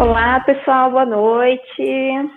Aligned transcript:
Olá, 0.00 0.40
pessoal, 0.40 0.90
boa 0.90 1.04
noite. 1.04 2.30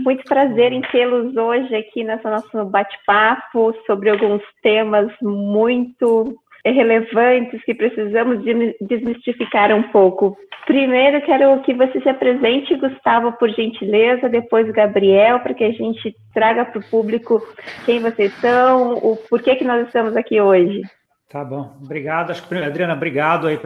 Muito 0.00 0.24
prazer 0.24 0.72
em 0.72 0.80
tê-los 0.80 1.36
hoje 1.36 1.72
aqui 1.76 2.02
nessa 2.02 2.28
nosso 2.28 2.64
bate-papo 2.64 3.72
sobre 3.86 4.10
alguns 4.10 4.42
temas 4.64 5.12
muito 5.22 6.34
relevantes 6.66 7.62
que 7.62 7.72
precisamos 7.72 8.42
desmistificar 8.80 9.72
um 9.72 9.84
pouco. 9.92 10.36
Primeiro, 10.66 11.24
quero 11.24 11.62
que 11.62 11.72
você 11.72 12.00
se 12.00 12.08
apresente, 12.08 12.74
Gustavo, 12.74 13.30
por 13.34 13.48
gentileza, 13.48 14.28
depois 14.28 14.68
Gabriel, 14.72 15.38
para 15.38 15.54
que 15.54 15.62
a 15.62 15.70
gente 15.70 16.16
traga 16.34 16.64
para 16.64 16.80
o 16.80 16.90
público 16.90 17.40
quem 17.86 18.00
vocês 18.00 18.32
são, 18.40 18.94
o 18.94 19.16
porquê 19.30 19.54
que 19.54 19.64
nós 19.64 19.86
estamos 19.86 20.16
aqui 20.16 20.40
hoje. 20.40 20.82
Tá 21.30 21.44
bom, 21.44 21.76
obrigado. 21.80 22.32
Acho 22.32 22.44
que, 22.48 22.54
Adriana, 22.56 22.94
obrigado 22.94 23.46
aí. 23.46 23.56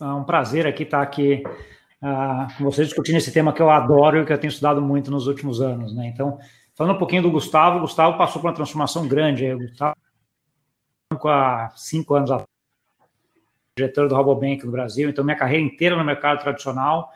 É 0.00 0.04
um 0.04 0.24
prazer 0.24 0.66
aqui 0.66 0.84
estar 0.84 1.02
aqui 1.02 1.42
com 2.58 2.64
vocês 2.64 2.88
discutindo 2.88 3.16
esse 3.16 3.32
tema 3.32 3.52
que 3.52 3.62
eu 3.62 3.70
adoro 3.70 4.20
e 4.20 4.26
que 4.26 4.32
eu 4.32 4.38
tenho 4.38 4.50
estudado 4.50 4.82
muito 4.82 5.10
nos 5.10 5.26
últimos 5.26 5.60
anos, 5.60 5.94
né? 5.94 6.06
Então, 6.06 6.38
falando 6.74 6.96
um 6.96 6.98
pouquinho 6.98 7.22
do 7.22 7.30
Gustavo, 7.30 7.78
o 7.78 7.80
Gustavo 7.80 8.18
passou 8.18 8.42
por 8.42 8.48
uma 8.48 8.54
transformação 8.54 9.08
grande. 9.08 9.50
O 9.52 9.58
Gustavo 9.58 9.94
há 11.24 11.72
cinco 11.76 12.14
anos 12.14 12.30
atrás, 12.30 12.48
diretor 13.78 14.08
do 14.08 14.14
Robobank 14.14 14.64
no 14.66 14.72
Brasil, 14.72 15.08
então 15.08 15.24
minha 15.24 15.36
carreira 15.36 15.64
inteira 15.64 15.96
no 15.96 16.04
mercado 16.04 16.40
tradicional. 16.40 17.10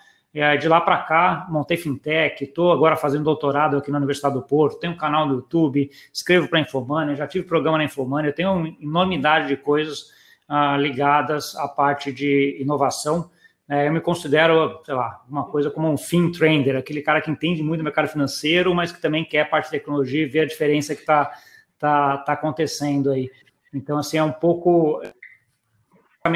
De 0.60 0.69
lá 0.69 0.80
para 0.80 0.98
cá, 0.98 1.46
montei 1.51 1.77
fintech, 1.77 2.45
estou 2.45 2.70
agora 2.70 2.96
fazendo 2.96 3.24
doutorado 3.24 3.77
aqui 3.77 3.91
na 3.91 3.98
Universidade 3.98 4.34
do 4.34 4.43
Porto, 4.43 4.79
tenho 4.79 4.93
um 4.93 4.96
canal 4.96 5.27
no 5.27 5.34
YouTube, 5.34 5.91
escrevo 6.12 6.48
para 6.48 6.60
a 6.60 6.62
Infomania, 6.62 7.16
já 7.16 7.27
tive 7.27 7.46
programa 7.46 7.79
na 7.79 7.84
Infomania, 7.84 8.32
tenho 8.32 8.52
uma 8.52 8.68
enormidade 8.80 9.48
de 9.48 9.57
coisas 9.57 10.10
uh, 10.48 10.77
ligadas 10.79 11.57
à 11.57 11.66
parte 11.66 12.12
de 12.12 12.57
inovação. 12.60 13.30
É, 13.68 13.86
eu 13.86 13.92
me 13.92 14.00
considero, 14.00 14.80
sei 14.84 14.95
lá, 14.95 15.23
uma 15.29 15.45
coisa 15.45 15.70
como 15.70 15.93
um 15.93 15.98
fin 15.98 16.32
trader, 16.32 16.76
aquele 16.76 17.02
cara 17.02 17.20
que 17.20 17.30
entende 17.30 17.62
muito 17.62 17.80
do 17.80 17.84
mercado 17.84 18.09
financeiro, 18.09 18.74
mas 18.74 18.90
que 18.90 19.01
também 19.01 19.24
quer 19.24 19.43
a 19.43 19.46
parte 19.46 19.66
de 19.66 19.73
tecnologia 19.73 20.23
e 20.23 20.26
ver 20.26 20.40
a 20.40 20.46
diferença 20.46 20.95
que 20.95 21.02
está 21.02 21.30
tá, 21.78 22.16
tá 22.18 22.32
acontecendo 22.32 23.10
aí. 23.10 23.30
Então, 23.74 23.98
assim, 23.98 24.16
é 24.16 24.23
um 24.23 24.32
pouco 24.32 25.02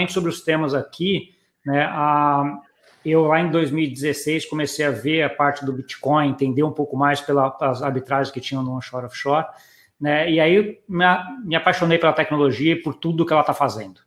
sobre 0.08 0.30
os 0.30 0.40
temas 0.42 0.74
aqui, 0.74 1.34
né? 1.66 1.84
A, 1.84 2.60
eu 3.04 3.24
lá 3.24 3.40
em 3.40 3.50
2016 3.50 4.46
comecei 4.46 4.84
a 4.84 4.90
ver 4.90 5.22
a 5.22 5.30
parte 5.30 5.66
do 5.66 5.72
Bitcoin, 5.72 6.28
entender 6.28 6.62
um 6.62 6.72
pouco 6.72 6.96
mais 6.96 7.20
pelas 7.20 7.82
arbitragens 7.82 8.32
que 8.32 8.40
tinham 8.40 8.62
no 8.62 8.76
onshore 8.76 9.06
offshore, 9.06 9.46
né? 10.00 10.30
E 10.30 10.40
aí 10.40 10.80
me, 10.88 11.04
me 11.44 11.56
apaixonei 11.56 11.98
pela 11.98 12.12
tecnologia 12.12 12.72
e 12.72 12.82
por 12.82 12.94
tudo 12.94 13.26
que 13.26 13.32
ela 13.32 13.42
está 13.42 13.52
fazendo. 13.52 14.00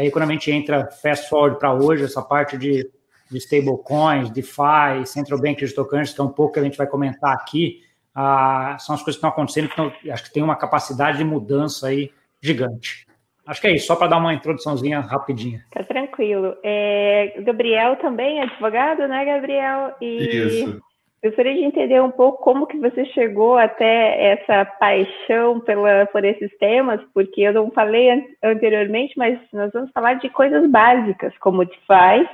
Aí 0.00 0.10
quando 0.10 0.30
a 0.30 0.32
gente 0.32 0.50
entra 0.50 0.86
fast 0.86 1.28
forward 1.28 1.58
para 1.58 1.74
hoje, 1.74 2.04
essa 2.04 2.22
parte 2.22 2.56
de, 2.56 2.90
de 3.30 3.36
stablecoins, 3.36 4.30
DeFi, 4.30 5.04
central 5.04 5.38
bank 5.38 5.60
digital 5.60 5.84
currency, 5.84 6.14
que 6.14 6.20
é 6.22 6.24
um 6.24 6.30
pouco 6.30 6.54
que 6.54 6.58
a 6.58 6.62
gente 6.62 6.78
vai 6.78 6.86
comentar 6.86 7.34
aqui, 7.34 7.82
ah, 8.14 8.78
são 8.78 8.94
as 8.94 9.02
coisas 9.02 9.20
que 9.20 9.26
estão 9.26 9.28
acontecendo, 9.28 9.68
que 9.68 10.10
acho 10.10 10.24
que 10.24 10.32
tem 10.32 10.42
uma 10.42 10.56
capacidade 10.56 11.18
de 11.18 11.24
mudança 11.24 11.88
aí 11.88 12.10
gigante. 12.40 13.06
Acho 13.46 13.60
que 13.60 13.66
é 13.66 13.74
isso, 13.74 13.88
só 13.88 13.94
para 13.94 14.06
dar 14.06 14.16
uma 14.16 14.32
introduçãozinha 14.32 15.00
rapidinha. 15.00 15.66
Tá 15.70 15.84
tranquilo. 15.84 16.56
É, 16.64 17.34
Gabriel 17.42 17.96
também 17.96 18.40
é 18.40 18.44
advogado, 18.44 19.06
né, 19.06 19.22
Gabriel? 19.22 19.94
E 20.00 20.16
isso. 20.16 20.80
Gostaria 21.22 21.54
de 21.54 21.64
entender 21.64 22.00
um 22.00 22.10
pouco 22.10 22.42
como 22.42 22.66
que 22.66 22.78
você 22.78 23.04
chegou 23.06 23.58
até 23.58 24.32
essa 24.32 24.64
paixão 24.64 25.60
pela, 25.60 26.06
por 26.06 26.24
esses 26.24 26.50
temas, 26.56 26.98
porque 27.12 27.42
eu 27.42 27.52
não 27.52 27.70
falei 27.70 28.08
anteriormente, 28.42 29.18
mas 29.18 29.38
nós 29.52 29.70
vamos 29.72 29.90
falar 29.92 30.14
de 30.14 30.30
coisas 30.30 30.66
básicas, 30.70 31.36
como 31.38 31.66
DeFi, 31.66 32.26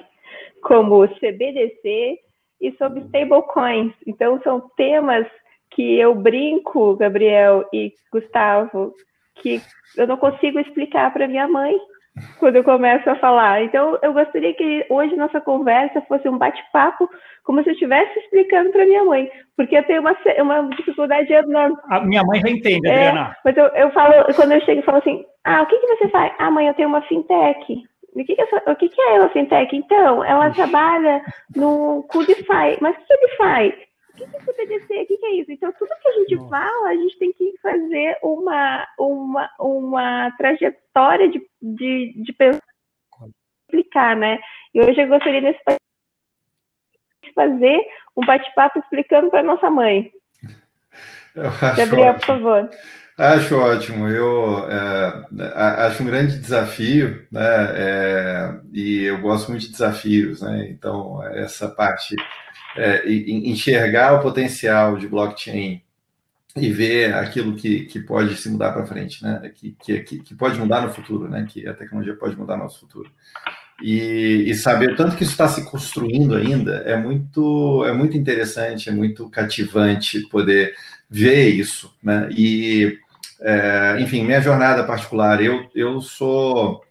como 0.63 1.09
CBDC 1.19 2.21
e 2.61 2.73
sobre 2.79 3.01
stablecoins. 3.01 3.93
Então, 4.07 4.41
são 4.43 4.61
temas 4.77 5.27
que 5.71 5.99
eu 5.99 6.15
brinco, 6.15 6.95
Gabriel 6.95 7.69
e 7.73 7.93
Gustavo, 8.13 8.95
que 9.35 9.61
eu 9.97 10.07
não 10.07 10.17
consigo 10.17 10.61
explicar 10.61 11.13
para 11.13 11.27
minha 11.27 11.49
mãe 11.49 11.77
quando 12.39 12.57
eu 12.57 12.65
começo 12.65 13.09
a 13.09 13.17
falar. 13.17 13.63
Então, 13.63 13.99
eu 14.03 14.13
gostaria 14.13 14.55
que 14.55 14.87
hoje 14.89 15.17
nossa 15.17 15.41
conversa 15.41 16.01
fosse 16.03 16.29
um 16.29 16.39
bate-papo, 16.39 17.09
como 17.45 17.63
se 17.63 17.71
eu 17.71 17.73
estivesse 17.73 18.19
explicando 18.19 18.71
para 18.71 18.87
minha 18.87 19.05
mãe, 19.05 19.31
porque 19.57 19.77
eu 19.77 19.85
tenho 19.85 20.01
uma, 20.01 20.17
uma 20.39 20.69
dificuldade 20.77 21.33
enorme. 21.33 21.77
A 21.91 22.01
minha 22.01 22.23
mãe 22.25 22.41
já 22.41 22.51
entende, 22.51 22.89
é, 22.89 23.09
Adriana. 23.09 23.37
Mas 23.45 23.57
eu, 23.57 23.65
eu 23.67 23.91
falo, 23.91 24.13
quando 24.35 24.53
eu 24.53 24.61
chego 24.63 24.81
e 24.81 24.85
falo 24.85 24.99
assim, 24.99 25.25
ah, 25.45 25.63
o 25.63 25.67
que, 25.67 25.79
que 25.79 25.87
você 25.87 26.09
faz? 26.09 26.33
Ah, 26.39 26.51
mãe, 26.51 26.67
eu 26.67 26.75
tenho 26.75 26.89
uma 26.89 27.03
fintech. 27.03 27.85
O 28.15 28.25
que, 28.25 28.35
que, 28.35 28.41
é, 28.41 28.71
o 28.71 28.77
que, 28.77 28.89
que 28.89 29.01
é 29.01 29.21
uma 29.21 29.29
fintech? 29.29 29.77
Então, 29.77 30.25
ela 30.25 30.51
trabalha 30.51 31.23
no 31.55 32.03
Codify. 32.09 32.79
Mas 32.81 32.97
o 32.97 33.07
que 33.07 33.13
é 33.13 33.17
DeFi? 33.17 33.87
O 34.25 34.29
que 34.29 34.37
é 34.37 34.41
CBDC? 34.41 35.03
O 35.03 35.07
que 35.07 35.27
é 35.27 35.35
isso? 35.35 35.53
Então, 35.53 35.73
tudo 35.73 35.91
que 36.01 36.09
a 36.09 36.13
gente 36.13 36.37
Nossa. 36.37 36.49
fala, 36.49 36.89
a 36.89 36.95
gente 36.95 37.19
tem 37.19 37.33
que 37.33 37.55
fazer 37.63 38.19
uma, 38.23 38.87
uma, 38.99 39.51
uma 39.59 40.31
trajetória 40.37 41.29
de, 41.29 41.39
de, 41.61 42.15
de 42.23 42.35
explicar, 43.67 44.17
né? 44.17 44.39
E 44.75 44.81
hoje 44.81 45.01
eu 45.01 45.09
gostaria 45.09 45.41
nesse 45.41 45.61
fazer 47.35 47.81
um 48.17 48.25
bate-papo 48.25 48.79
explicando 48.79 49.31
para 49.31 49.43
nossa 49.43 49.69
mãe. 49.69 50.11
Gabriel, 51.77 52.15
ótimo. 52.15 52.19
por 52.19 52.27
favor. 52.27 52.71
Acho 53.19 53.57
ótimo. 53.57 54.07
Eu 54.09 54.69
é, 54.71 55.87
acho 55.87 56.03
um 56.03 56.07
grande 56.07 56.39
desafio, 56.39 57.27
né? 57.31 57.41
É, 57.41 58.61
e 58.73 59.05
eu 59.05 59.21
gosto 59.21 59.51
muito 59.51 59.63
de 59.65 59.73
desafios, 59.73 60.43
né? 60.43 60.69
Então, 60.69 61.23
essa 61.33 61.67
parte 61.69 62.15
é, 62.77 63.11
enxergar 63.11 64.15
o 64.15 64.23
potencial 64.23 64.99
de 64.99 65.09
blockchain 65.09 65.83
e 66.57 66.71
ver 66.71 67.15
aquilo 67.15 67.55
que, 67.57 67.87
que 67.87 68.01
pode 68.01 68.37
se 68.37 68.51
mudar 68.51 68.73
para 68.73 68.87
frente, 68.87 69.23
né? 69.23 69.51
Que, 69.55 69.73
que, 69.73 70.01
que 70.21 70.35
pode 70.35 70.59
mudar 70.59 70.83
no 70.83 70.93
futuro, 70.93 71.27
né? 71.27 71.47
Que 71.49 71.67
a 71.67 71.73
tecnologia 71.73 72.15
pode 72.17 72.37
mudar 72.37 72.59
no 72.59 72.65
nosso 72.65 72.81
futuro. 72.81 73.11
E, 73.83 74.45
e 74.47 74.55
saber 74.55 74.93
o 74.93 74.97
tanto 74.97 75.17
que 75.17 75.23
isso 75.23 75.33
está 75.33 75.49
se 75.49 75.65
construindo 75.71 76.35
ainda 76.35 76.77
é 76.87 76.97
muito, 76.97 77.85
é 77.85 77.93
muito 77.93 78.17
interessante, 78.17 78.89
é 78.89 78.93
muito 78.93 79.29
cativante 79.29 80.21
poder 80.29 80.75
ver 81.09 81.49
isso, 81.49 81.95
né? 82.03 82.29
E, 82.31 82.99
é, 83.41 83.97
enfim, 84.01 84.25
minha 84.25 84.41
jornada 84.41 84.85
particular, 84.85 85.43
eu, 85.43 85.69
eu 85.75 86.01
sou 86.01 86.83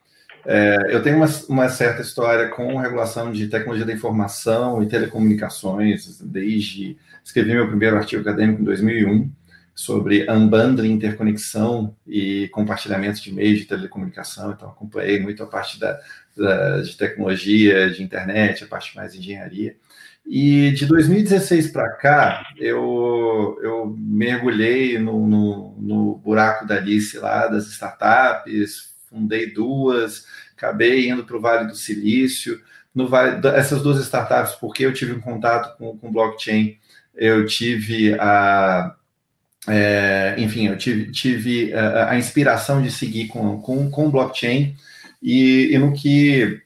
é, 0.46 0.78
eu 0.90 1.02
tenho 1.02 1.18
uma, 1.18 1.28
uma, 1.50 1.70
certa 1.70 2.04
história 2.04 2.50
com 2.50 2.78
regulação 2.78 3.32
de 3.32 3.48
tecnologia 3.48 3.86
da 3.86 3.94
informação 3.94 4.84
e 4.84 4.88
telecomunicações, 4.88 6.22
desde 6.22 6.98
escrevi 7.24 7.54
meu 7.54 7.68
primeiro 7.68 7.98
artigo 7.98 8.22
acadêmico 8.22 8.62
em 8.62 8.66
2001 8.66 9.32
sobre 9.74 10.30
unbundling, 10.32 10.92
interconexão 10.92 11.96
e 12.08 12.48
compartilhamento 12.50 13.22
de 13.22 13.34
meios 13.34 13.60
de 13.60 13.66
telecomunicação, 13.66 14.52
então 14.52 14.70
acompanhei 14.70 15.20
muito 15.20 15.42
a 15.42 15.48
parte 15.48 15.80
da, 15.80 16.00
da 16.38 16.82
de 16.82 16.96
tecnologia, 16.96 17.90
de 17.90 18.04
internet, 18.04 18.64
a 18.64 18.68
parte 18.68 18.96
mais 18.96 19.14
de 19.14 19.20
engenharia. 19.20 19.76
E 20.26 20.72
de 20.72 20.88
2016 20.88 21.68
para 21.68 21.90
cá, 21.90 22.44
eu, 22.58 23.60
eu 23.62 23.96
mergulhei 23.98 24.98
no, 24.98 25.28
no, 25.28 25.76
no 25.80 26.16
buraco 26.16 26.66
da 26.66 26.76
Alice 26.76 27.16
lá, 27.20 27.48
das 27.48 27.68
startups, 27.68 28.96
fundei 29.08 29.54
duas, 29.54 30.26
acabei 30.58 31.10
indo 31.10 31.24
para 31.24 31.38
o 31.38 31.42
Vale 31.42 31.68
do 31.68 31.76
Silício. 31.76 32.60
No 32.94 33.08
vale, 33.08 33.46
essas 33.50 33.84
duas 33.84 34.00
startups, 34.00 34.56
porque 34.56 34.86
eu 34.86 34.94
tive 34.94 35.12
um 35.12 35.22
contato 35.22 35.78
com, 35.78 35.98
com 35.98 36.12
blockchain, 36.12 36.78
eu 37.14 37.46
tive 37.46 38.16
a. 38.20 38.96
É, 39.68 40.36
enfim, 40.38 40.68
eu 40.68 40.78
tive, 40.78 41.12
tive 41.12 41.74
a, 41.74 42.12
a, 42.12 42.18
inspiração 42.18 42.82
de 42.82 42.92
seguir 42.92 43.28
com, 43.28 43.60
com, 43.62 43.90
com 43.90 44.12
blockchain 44.12 44.76
e, 45.22 45.74
e 45.74 45.78
no 45.80 45.92
que 45.92 46.62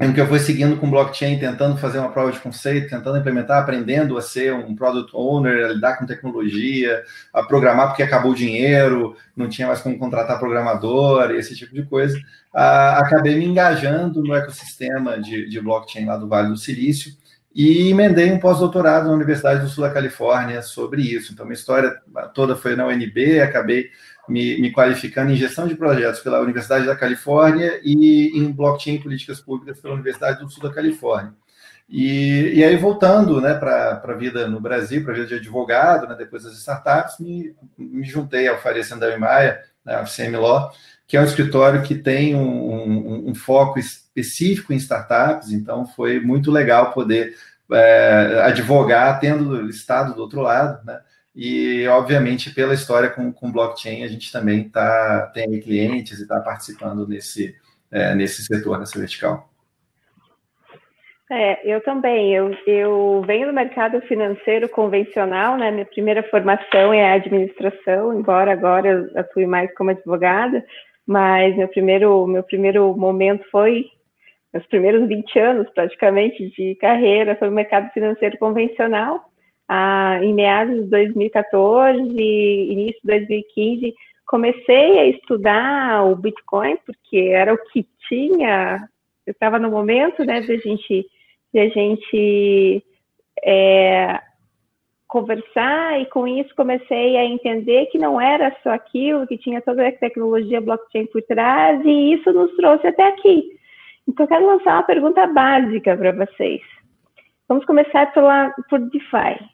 em 0.00 0.12
que 0.12 0.20
eu 0.20 0.28
fui 0.28 0.38
seguindo 0.38 0.76
com 0.76 0.88
blockchain, 0.88 1.40
tentando 1.40 1.76
fazer 1.76 1.98
uma 1.98 2.12
prova 2.12 2.30
de 2.30 2.38
conceito, 2.38 2.88
tentando 2.88 3.18
implementar, 3.18 3.60
aprendendo 3.60 4.16
a 4.16 4.22
ser 4.22 4.54
um 4.54 4.74
product 4.76 5.10
owner, 5.12 5.66
a 5.66 5.68
lidar 5.72 5.96
com 5.96 6.06
tecnologia, 6.06 7.02
a 7.34 7.42
programar 7.42 7.88
porque 7.88 8.04
acabou 8.04 8.30
o 8.30 8.34
dinheiro, 8.34 9.16
não 9.36 9.48
tinha 9.48 9.66
mais 9.66 9.80
como 9.80 9.98
contratar 9.98 10.38
programador, 10.38 11.32
esse 11.32 11.56
tipo 11.56 11.74
de 11.74 11.82
coisa. 11.82 12.16
Ah, 12.54 12.98
acabei 13.00 13.36
me 13.36 13.44
engajando 13.44 14.22
no 14.22 14.34
ecossistema 14.34 15.20
de, 15.20 15.48
de 15.48 15.60
blockchain 15.60 16.04
lá 16.04 16.16
do 16.16 16.28
Vale 16.28 16.48
do 16.48 16.56
Silício 16.56 17.12
e 17.54 17.90
emendei 17.90 18.30
um 18.30 18.38
pós-doutorado 18.38 19.08
na 19.08 19.14
Universidade 19.14 19.62
do 19.62 19.68
Sul 19.68 19.84
da 19.84 19.90
Califórnia 19.92 20.62
sobre 20.62 21.02
isso. 21.02 21.32
Então, 21.32 21.46
minha 21.46 21.54
história 21.54 22.00
toda 22.34 22.54
foi 22.54 22.76
na 22.76 22.86
UNB, 22.86 23.40
acabei 23.40 23.90
me, 24.28 24.60
me, 24.60 24.72
qualificando 24.72 25.32
em 25.32 25.36
gestão 25.36 25.66
de 25.66 25.74
projetos 25.74 26.20
pela 26.20 26.40
Universidade 26.40 26.86
da 26.86 26.94
Califórnia 26.94 27.80
e 27.82 28.38
em 28.38 28.52
blockchain 28.52 28.96
e 28.96 29.02
políticas 29.02 29.40
públicas 29.40 29.80
pela 29.80 29.94
Universidade 29.94 30.40
do 30.40 30.50
Sul 30.50 30.62
da 30.62 30.72
Califórnia. 30.72 31.32
E, 31.88 32.52
e 32.54 32.62
aí, 32.62 32.76
voltando 32.76 33.40
né, 33.40 33.54
para 33.54 34.02
a 34.04 34.12
vida 34.12 34.46
no 34.46 34.60
Brasil, 34.60 35.02
para 35.02 35.12
a 35.12 35.16
vida 35.16 35.28
de 35.28 35.34
advogado, 35.36 36.06
né, 36.06 36.14
depois 36.14 36.44
das 36.44 36.52
startups, 36.52 37.18
me, 37.18 37.56
me 37.78 38.04
juntei 38.04 38.46
ao 38.46 38.58
Faria 38.58 38.84
Sandal 38.84 39.10
e 39.10 39.16
Maia, 39.16 39.58
né, 39.82 39.94
a 39.94 40.38
Law, 40.38 40.70
que 41.06 41.16
é 41.16 41.20
um 41.20 41.24
escritório 41.24 41.82
que 41.82 41.94
tem 41.94 42.34
um, 42.34 42.42
um, 42.42 43.30
um 43.30 43.34
foco 43.34 43.78
específico 44.18 44.72
em 44.72 44.76
startups, 44.76 45.52
então 45.52 45.86
foi 45.86 46.20
muito 46.20 46.50
legal 46.50 46.92
poder 46.92 47.34
é, 47.72 48.42
advogar 48.44 49.20
tendo 49.20 49.68
estado 49.68 50.14
do 50.14 50.22
outro 50.22 50.40
lado, 50.40 50.84
né? 50.84 51.00
E, 51.34 51.86
obviamente, 51.86 52.52
pela 52.52 52.74
história 52.74 53.08
com, 53.08 53.32
com 53.32 53.52
blockchain, 53.52 54.02
a 54.02 54.08
gente 54.08 54.32
também 54.32 54.68
tá, 54.68 55.30
tem 55.32 55.60
clientes 55.60 56.18
e 56.18 56.22
está 56.22 56.40
participando 56.40 57.06
nesse, 57.06 57.54
é, 57.92 58.12
nesse 58.14 58.42
setor, 58.42 58.76
nessa 58.78 58.98
vertical. 58.98 59.48
É, 61.30 61.60
eu 61.70 61.80
também. 61.82 62.34
Eu, 62.34 62.50
eu 62.66 63.22
venho 63.26 63.46
do 63.46 63.52
mercado 63.52 64.00
financeiro 64.02 64.68
convencional, 64.68 65.56
né? 65.56 65.70
Minha 65.70 65.86
primeira 65.86 66.22
formação 66.24 66.92
é 66.92 67.12
administração, 67.12 68.18
embora 68.18 68.50
agora 68.50 68.88
eu 68.88 69.20
atue 69.20 69.46
mais 69.46 69.72
como 69.74 69.90
advogada, 69.90 70.64
mas 71.06 71.54
meu 71.56 71.68
primeiro, 71.68 72.26
meu 72.26 72.42
primeiro 72.42 72.96
momento 72.96 73.44
foi, 73.50 73.84
meus 74.52 74.66
primeiros 74.66 75.06
20 75.06 75.38
anos 75.38 75.70
praticamente 75.74 76.50
de 76.50 76.74
carreira 76.76 77.36
foi 77.36 77.48
no 77.48 77.54
mercado 77.54 77.90
financeiro 77.92 78.38
convencional. 78.38 79.24
Ah, 79.68 80.18
em 80.22 80.32
meados 80.32 80.84
de 80.84 80.90
2014, 80.90 82.00
início 82.00 83.00
de 83.02 83.06
2015, 83.06 83.94
comecei 84.26 84.98
a 84.98 85.06
estudar 85.06 86.04
o 86.04 86.16
Bitcoin, 86.16 86.78
porque 86.86 87.18
era 87.32 87.52
o 87.52 87.58
que 87.70 87.86
tinha, 88.08 88.88
eu 89.26 89.32
estava 89.32 89.58
no 89.58 89.70
momento, 89.70 90.24
né, 90.24 90.40
de 90.40 90.52
a 90.52 90.56
gente 90.56 91.06
de 91.52 91.60
a 91.60 91.68
gente 91.70 92.84
é, 93.42 94.20
conversar 95.06 96.00
e 96.00 96.06
com 96.06 96.26
isso 96.26 96.54
comecei 96.54 97.16
a 97.16 97.24
entender 97.24 97.86
que 97.86 97.98
não 97.98 98.20
era 98.20 98.54
só 98.62 98.70
aquilo, 98.70 99.26
que 99.26 99.38
tinha 99.38 99.62
toda 99.62 99.88
a 99.88 99.92
tecnologia 99.92 100.60
blockchain 100.60 101.06
por 101.06 101.22
trás 101.22 101.80
e 101.84 102.12
isso 102.12 102.30
nos 102.32 102.54
trouxe 102.56 102.86
até 102.86 103.08
aqui. 103.08 103.57
Então 104.08 104.24
eu 104.24 104.28
quero 104.28 104.46
lançar 104.46 104.74
uma 104.74 104.82
pergunta 104.84 105.26
básica 105.26 105.94
para 105.94 106.12
vocês. 106.12 106.62
Vamos 107.46 107.64
começar 107.66 108.10
pela, 108.12 108.50
por 108.70 108.78
DeFi, 108.80 109.44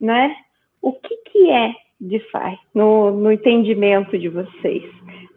né? 0.00 0.34
O 0.80 0.92
que, 0.92 1.16
que 1.30 1.50
é 1.50 1.74
DeFi 2.00 2.58
no, 2.72 3.10
no 3.10 3.32
entendimento 3.32 4.16
de 4.16 4.28
vocês? 4.28 4.84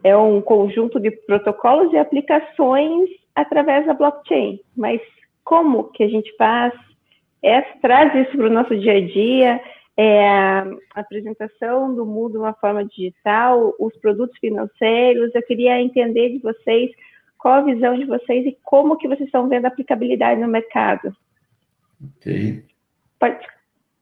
É 0.04 0.16
um 0.16 0.40
conjunto 0.40 1.00
de 1.00 1.10
protocolos 1.10 1.92
e 1.92 1.98
aplicações 1.98 3.10
através 3.34 3.84
da 3.86 3.94
blockchain, 3.94 4.60
mas 4.76 5.00
como 5.44 5.90
que 5.90 6.04
a 6.04 6.08
gente 6.08 6.34
faz, 6.36 6.72
é, 7.42 7.60
traz 7.82 8.14
isso 8.14 8.36
para 8.36 8.46
o 8.46 8.50
nosso 8.50 8.76
dia 8.76 8.94
a 8.94 9.00
dia, 9.00 9.60
é, 9.96 10.28
a 10.28 10.66
apresentação 10.94 11.94
do 11.94 12.06
mundo 12.06 12.32
de 12.32 12.38
uma 12.38 12.54
forma 12.54 12.84
digital, 12.84 13.74
os 13.78 13.96
produtos 13.98 14.36
financeiros. 14.38 15.34
Eu 15.34 15.42
queria 15.42 15.80
entender 15.80 16.30
de 16.30 16.38
vocês 16.38 16.90
qual 17.46 17.60
a 17.60 17.62
visão 17.62 17.96
de 17.96 18.04
vocês 18.04 18.44
e 18.44 18.58
como 18.64 18.96
que 18.96 19.06
vocês 19.06 19.28
estão 19.28 19.48
vendo 19.48 19.66
a 19.66 19.68
aplicabilidade 19.68 20.40
no 20.40 20.48
mercado. 20.48 21.14
Ok. 22.04 22.64
Pode, 23.20 23.46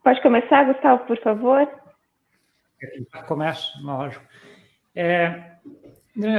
pode 0.02 0.22
começar, 0.22 0.64
Gustavo, 0.64 1.04
por 1.04 1.18
favor? 1.18 1.68
Começo, 3.28 3.70
lógico. 3.84 4.24
É, 4.96 5.56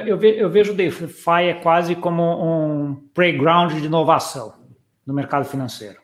eu, 0.07 0.17
ve, 0.17 0.35
eu 0.35 0.49
vejo 0.49 0.73
o 0.73 0.75
DeFi 0.75 1.43
é 1.43 1.53
quase 1.53 1.95
como 1.95 2.23
um 2.23 2.95
playground 3.13 3.73
de 3.73 3.85
inovação 3.85 4.55
no 5.05 5.13
mercado 5.13 5.45
financeiro. 5.45 5.99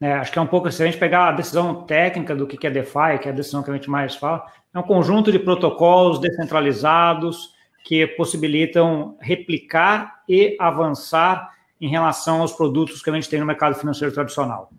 É, 0.00 0.14
acho 0.14 0.32
que 0.32 0.38
é 0.40 0.42
um 0.42 0.48
pouco, 0.48 0.68
se 0.72 0.82
a 0.82 0.86
gente 0.86 0.98
pegar 0.98 1.28
a 1.28 1.32
decisão 1.32 1.84
técnica 1.84 2.34
do 2.34 2.44
que 2.44 2.66
é 2.66 2.70
DeFi, 2.70 3.20
que 3.22 3.28
é 3.28 3.30
a 3.30 3.34
decisão 3.34 3.62
que 3.62 3.70
a 3.70 3.74
gente 3.74 3.88
mais 3.88 4.16
fala, 4.16 4.44
é 4.74 4.78
um 4.80 4.82
conjunto 4.82 5.30
de 5.30 5.38
protocolos 5.38 6.18
descentralizados 6.18 7.53
que 7.84 8.06
possibilitam 8.06 9.16
replicar 9.20 10.22
e 10.26 10.56
avançar 10.58 11.52
em 11.78 11.88
relação 11.88 12.40
aos 12.40 12.52
produtos 12.52 13.02
que 13.02 13.10
a 13.10 13.12
gente 13.12 13.28
tem 13.28 13.38
no 13.38 13.46
mercado 13.46 13.74
financeiro 13.74 14.12
tradicional. 14.12 14.70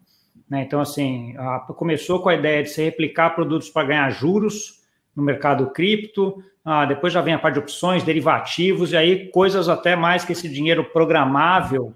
Né? 0.49 0.63
Então, 0.63 0.81
assim, 0.81 1.35
a, 1.37 1.59
começou 1.59 2.19
com 2.19 2.29
a 2.29 2.35
ideia 2.35 2.63
de 2.63 2.69
se 2.69 2.83
replicar 2.83 3.35
produtos 3.35 3.69
para 3.69 3.87
ganhar 3.87 4.09
juros 4.09 4.81
no 5.15 5.21
mercado 5.21 5.69
cripto, 5.69 6.43
ah, 6.65 6.83
depois 6.85 7.13
já 7.13 7.21
vem 7.21 7.35
a 7.35 7.39
parte 7.39 7.53
de 7.53 7.59
opções, 7.59 8.03
derivativos, 8.03 8.91
e 8.91 8.97
aí 8.97 9.29
coisas 9.29 9.69
até 9.69 9.95
mais 9.95 10.25
que 10.25 10.31
esse 10.31 10.49
dinheiro 10.49 10.83
programável 10.83 11.93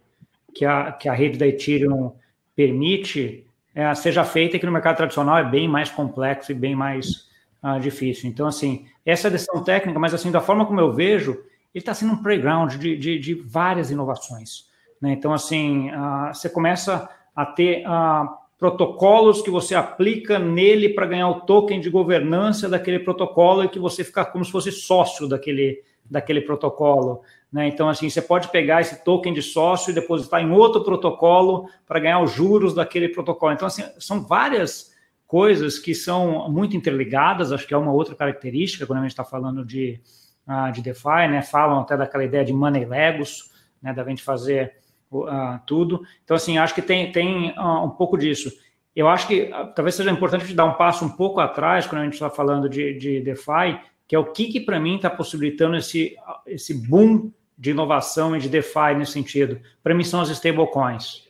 que 0.53 0.63
a, 0.63 0.91
que 0.91 1.09
a 1.09 1.13
rede 1.13 1.39
da 1.39 1.47
Ethereum 1.47 2.13
permite 2.55 3.45
é, 3.73 3.93
seja 3.95 4.23
feita 4.23 4.59
que 4.59 4.65
no 4.65 4.71
mercado 4.71 4.97
tradicional 4.97 5.37
é 5.37 5.43
bem 5.43 5.67
mais 5.67 5.89
complexo 5.89 6.51
e 6.51 6.55
bem 6.55 6.75
mais 6.75 7.27
uh, 7.63 7.79
difícil. 7.79 8.29
Então, 8.29 8.47
assim, 8.47 8.85
essa 9.09 9.27
é 9.27 9.29
a 9.29 9.31
decisão 9.31 9.63
técnica, 9.63 9.99
mas 9.99 10.13
assim, 10.13 10.31
da 10.31 10.41
forma 10.41 10.65
como 10.65 10.79
eu 10.79 10.91
vejo, 10.91 11.31
ele 11.31 11.81
está 11.81 11.93
sendo 11.93 12.13
um 12.13 12.23
playground 12.23 12.75
de, 12.75 12.97
de, 12.97 13.19
de 13.19 13.33
várias 13.33 13.91
inovações. 13.91 14.67
Né? 15.01 15.13
Então, 15.13 15.33
assim, 15.33 15.89
uh, 15.91 16.33
você 16.33 16.49
começa 16.49 17.09
a 17.35 17.45
ter 17.45 17.85
uh, 17.87 18.29
protocolos 18.57 19.41
que 19.41 19.49
você 19.49 19.75
aplica 19.75 20.37
nele 20.37 20.89
para 20.89 21.05
ganhar 21.05 21.29
o 21.29 21.41
token 21.41 21.79
de 21.79 21.89
governança 21.89 22.67
daquele 22.67 22.99
protocolo 22.99 23.63
e 23.63 23.69
que 23.69 23.79
você 23.79 24.03
fica 24.03 24.25
como 24.25 24.43
se 24.43 24.51
fosse 24.51 24.71
sócio 24.71 25.27
daquele, 25.27 25.81
daquele 26.09 26.41
protocolo. 26.41 27.21
Né? 27.51 27.67
Então, 27.67 27.87
assim, 27.87 28.09
você 28.09 28.21
pode 28.21 28.49
pegar 28.49 28.81
esse 28.81 29.03
token 29.03 29.33
de 29.33 29.41
sócio 29.41 29.91
e 29.91 29.93
depositar 29.93 30.41
em 30.41 30.51
outro 30.51 30.83
protocolo 30.83 31.69
para 31.87 31.99
ganhar 31.99 32.21
os 32.21 32.31
juros 32.31 32.73
daquele 32.73 33.09
protocolo. 33.09 33.53
Então, 33.53 33.67
assim, 33.67 33.83
são 33.97 34.21
várias 34.21 34.88
coisas 35.29 35.77
que 35.77 35.93
são 35.93 36.49
muito 36.49 36.75
interligadas, 36.75 37.51
acho 37.51 37.67
que 37.67 37.73
é 37.75 37.77
uma 37.77 37.93
outra 37.93 38.15
característica 38.15 38.87
quando 38.87 38.97
a 38.97 39.01
gente 39.03 39.11
está 39.11 39.23
falando 39.23 39.63
de, 39.63 40.01
uh, 40.47 40.71
de 40.71 40.81
DeFi, 40.81 41.27
né? 41.29 41.43
Falam 41.43 41.81
até 41.81 41.95
daquela 41.95 42.23
ideia 42.23 42.43
de 42.43 42.51
money 42.51 42.83
legos, 42.83 43.51
né? 43.79 43.93
Da 43.93 44.03
gente 44.03 44.23
fazer 44.23 44.77
uh, 45.11 45.59
tudo. 45.67 46.01
Então, 46.23 46.35
assim, 46.35 46.57
acho 46.57 46.73
que 46.73 46.81
tem, 46.81 47.11
tem 47.11 47.51
uh, 47.51 47.85
um 47.85 47.91
pouco 47.91 48.17
disso. 48.17 48.51
Eu 48.95 49.07
acho 49.07 49.27
que 49.27 49.51
talvez 49.75 49.93
seja 49.93 50.09
importante 50.09 50.47
te 50.47 50.55
dar 50.55 50.65
um 50.65 50.73
passo 50.73 51.05
um 51.05 51.09
pouco 51.09 51.39
atrás 51.39 51.85
quando 51.85 52.01
a 52.01 52.05
gente 52.05 52.13
está 52.13 52.31
falando 52.31 52.67
de, 52.67 52.95
de 52.95 53.21
DeFi, 53.21 53.79
que 54.07 54.15
é 54.15 54.19
o 54.19 54.31
que, 54.31 54.47
que 54.47 54.59
para 54.59 54.79
mim 54.79 54.95
está 54.95 55.11
possibilitando 55.11 55.75
esse, 55.77 56.15
esse 56.47 56.73
boom 56.73 57.31
de 57.55 57.69
inovação 57.69 58.35
e 58.35 58.39
de 58.39 58.49
DeFi 58.49 58.95
nesse 58.97 59.11
sentido? 59.11 59.61
Para 59.83 59.93
mim 59.93 60.03
são 60.03 60.21
as 60.21 60.29
stablecoins. 60.29 61.28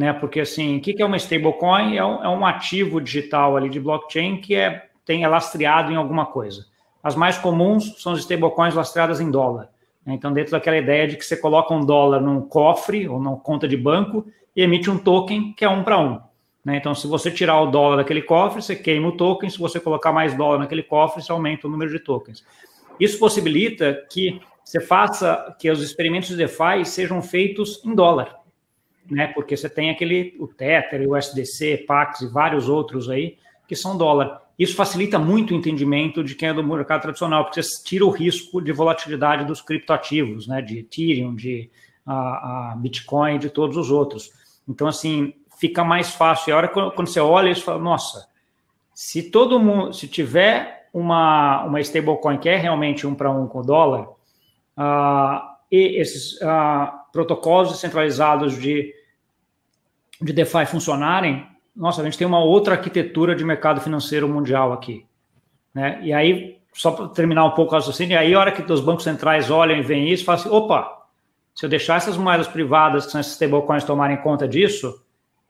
Né? 0.00 0.14
Porque 0.14 0.40
assim, 0.40 0.78
o 0.78 0.80
que 0.80 1.02
é 1.02 1.04
uma 1.04 1.18
stablecoin? 1.18 1.94
É 1.94 2.02
um, 2.02 2.24
é 2.24 2.28
um 2.30 2.46
ativo 2.46 3.02
digital 3.02 3.54
ali 3.54 3.68
de 3.68 3.78
blockchain 3.78 4.38
que 4.38 4.54
é, 4.54 4.86
tem, 5.04 5.24
é 5.24 5.28
lastreado 5.28 5.92
em 5.92 5.94
alguma 5.94 6.24
coisa. 6.24 6.64
As 7.02 7.14
mais 7.14 7.36
comuns 7.36 8.00
são 8.00 8.14
as 8.14 8.20
stablecoins 8.20 8.74
lastreadas 8.74 9.20
em 9.20 9.30
dólar. 9.30 9.68
Né? 10.06 10.14
Então, 10.14 10.32
dentro 10.32 10.52
daquela 10.52 10.78
ideia 10.78 11.06
de 11.06 11.18
que 11.18 11.22
você 11.22 11.36
coloca 11.36 11.74
um 11.74 11.84
dólar 11.84 12.18
num 12.18 12.40
cofre 12.40 13.06
ou 13.06 13.20
numa 13.20 13.36
conta 13.36 13.68
de 13.68 13.76
banco 13.76 14.26
e 14.56 14.62
emite 14.62 14.88
um 14.88 14.96
token 14.96 15.52
que 15.52 15.66
é 15.66 15.68
um 15.68 15.84
para 15.84 16.00
um. 16.00 16.18
Né? 16.64 16.78
Então, 16.78 16.94
se 16.94 17.06
você 17.06 17.30
tirar 17.30 17.60
o 17.60 17.66
dólar 17.66 17.96
daquele 17.96 18.22
cofre, 18.22 18.62
você 18.62 18.74
queima 18.74 19.08
o 19.08 19.12
token. 19.18 19.50
Se 19.50 19.58
você 19.58 19.78
colocar 19.78 20.12
mais 20.12 20.34
dólar 20.34 20.60
naquele 20.60 20.82
cofre, 20.82 21.22
você 21.22 21.30
aumenta 21.30 21.66
o 21.66 21.70
número 21.70 21.90
de 21.90 21.98
tokens. 21.98 22.42
Isso 22.98 23.18
possibilita 23.18 24.02
que 24.10 24.40
você 24.64 24.80
faça 24.80 25.54
que 25.58 25.70
os 25.70 25.82
experimentos 25.82 26.30
de 26.30 26.36
DeFi 26.36 26.86
sejam 26.86 27.20
feitos 27.20 27.84
em 27.84 27.94
dólar, 27.94 28.39
né? 29.08 29.28
Porque 29.28 29.56
você 29.56 29.68
tem 29.68 29.90
aquele 29.90 30.34
o 30.38 30.48
Tether, 30.48 31.08
o 31.08 31.16
USDC, 31.16 31.84
Pax 31.86 32.22
e 32.22 32.26
vários 32.26 32.68
outros 32.68 33.08
aí 33.08 33.36
que 33.68 33.76
são 33.76 33.96
dólar. 33.96 34.42
Isso 34.58 34.74
facilita 34.74 35.18
muito 35.18 35.52
o 35.52 35.56
entendimento 35.56 36.24
de 36.24 36.34
quem 36.34 36.48
é 36.48 36.52
do 36.52 36.62
mercado 36.62 37.02
tradicional, 37.02 37.44
porque 37.44 37.62
você 37.62 37.82
tira 37.82 38.04
o 38.04 38.10
risco 38.10 38.60
de 38.60 38.72
volatilidade 38.72 39.44
dos 39.44 39.62
criptoativos, 39.62 40.46
né? 40.46 40.60
De 40.60 40.80
Ethereum, 40.80 41.34
de 41.34 41.70
a, 42.04 42.72
a 42.72 42.76
Bitcoin, 42.76 43.38
de 43.38 43.48
todos 43.48 43.76
os 43.76 43.90
outros. 43.90 44.30
Então, 44.68 44.86
assim, 44.86 45.34
fica 45.58 45.84
mais 45.84 46.10
fácil. 46.10 46.50
E 46.50 46.52
a 46.52 46.56
hora 46.56 46.68
quando 46.68 47.06
você 47.06 47.20
olha, 47.20 47.54
você 47.54 47.60
fala, 47.60 47.78
nossa, 47.78 48.28
se 48.94 49.30
todo 49.30 49.58
mundo, 49.58 49.94
se 49.94 50.08
tiver 50.08 50.88
uma, 50.92 51.64
uma 51.64 51.80
stablecoin 51.80 52.38
que 52.38 52.48
é 52.48 52.56
realmente 52.56 53.06
um 53.06 53.14
para 53.14 53.30
um 53.30 53.46
com 53.46 53.60
o 53.60 53.62
dólar, 53.62 54.08
uh, 54.76 55.40
e 55.70 56.00
esses 56.00 56.32
uh, 56.42 56.99
protocolos 57.12 57.72
descentralizados 57.72 58.56
de, 58.56 58.94
de 60.20 60.32
DeFi 60.32 60.66
funcionarem, 60.66 61.46
nossa, 61.74 62.02
a 62.02 62.04
gente 62.04 62.18
tem 62.18 62.26
uma 62.26 62.42
outra 62.42 62.74
arquitetura 62.74 63.34
de 63.34 63.44
mercado 63.44 63.80
financeiro 63.80 64.28
mundial 64.28 64.72
aqui. 64.72 65.06
Né? 65.74 66.00
E 66.02 66.12
aí, 66.12 66.58
só 66.72 66.90
para 66.90 67.08
terminar 67.08 67.44
um 67.44 67.52
pouco 67.52 67.72
o 67.72 67.74
raciocínio, 67.74 68.18
aí 68.18 68.34
a 68.34 68.38
hora 68.38 68.52
que 68.52 68.70
os 68.70 68.80
bancos 68.80 69.04
centrais 69.04 69.50
olham 69.50 69.78
e 69.78 69.82
veem 69.82 70.10
isso, 70.10 70.24
falam 70.24 70.40
assim, 70.40 70.50
opa, 70.50 71.00
se 71.54 71.64
eu 71.64 71.70
deixar 71.70 71.96
essas 71.96 72.16
moedas 72.16 72.48
privadas, 72.48 73.06
que 73.06 73.12
são 73.12 73.20
esses 73.20 73.32
stablecoins, 73.32 73.84
tomarem 73.84 74.16
conta 74.18 74.46
disso, 74.46 75.02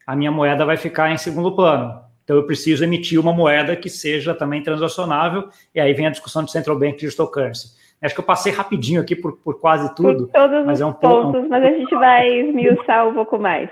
a 0.06 0.16
minha 0.16 0.30
moeda 0.30 0.64
vai 0.64 0.76
ficar 0.76 1.10
em 1.10 1.16
segundo 1.16 1.52
plano. 1.52 2.00
Então 2.24 2.36
eu 2.36 2.44
preciso 2.44 2.84
emitir 2.84 3.18
uma 3.18 3.32
moeda 3.32 3.74
que 3.74 3.88
seja 3.88 4.34
também 4.34 4.62
transacionável, 4.62 5.48
e 5.74 5.80
aí 5.80 5.92
vem 5.94 6.06
a 6.06 6.10
discussão 6.10 6.44
de 6.44 6.52
Central 6.52 6.78
Bank 6.78 6.98
Digital 6.98 7.28
Currency. 7.28 7.79
Acho 8.02 8.14
que 8.14 8.20
eu 8.20 8.24
passei 8.24 8.52
rapidinho 8.52 9.00
aqui 9.00 9.14
por, 9.14 9.36
por 9.38 9.60
quase 9.60 9.94
tudo. 9.94 10.26
Por 10.26 10.32
todos 10.32 10.64
mas 10.64 10.80
é 10.80 10.86
um 10.86 10.92
pontos, 10.92 11.32
pouco, 11.32 11.48
mas 11.48 11.64
a 11.64 11.70
gente 11.70 11.94
vai 11.94 12.28
esmiuçar 12.28 13.08
um 13.08 13.14
pouco 13.14 13.38
mais. 13.38 13.68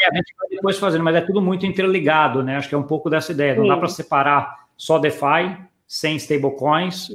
É, 0.00 0.06
a 0.06 0.14
gente 0.14 0.34
vai 0.38 0.48
depois 0.48 0.78
fazendo, 0.78 1.04
mas 1.04 1.14
é 1.14 1.20
tudo 1.20 1.40
muito 1.40 1.64
interligado, 1.64 2.42
né? 2.42 2.56
Acho 2.56 2.68
que 2.68 2.74
é 2.74 2.78
um 2.78 2.82
pouco 2.82 3.08
dessa 3.08 3.30
ideia. 3.30 3.54
Não 3.54 3.62
Sim. 3.62 3.68
dá 3.68 3.76
para 3.76 3.88
separar 3.88 4.66
só 4.76 4.98
DeFi 4.98 5.56
sem 5.86 6.16
stablecoins 6.16 7.08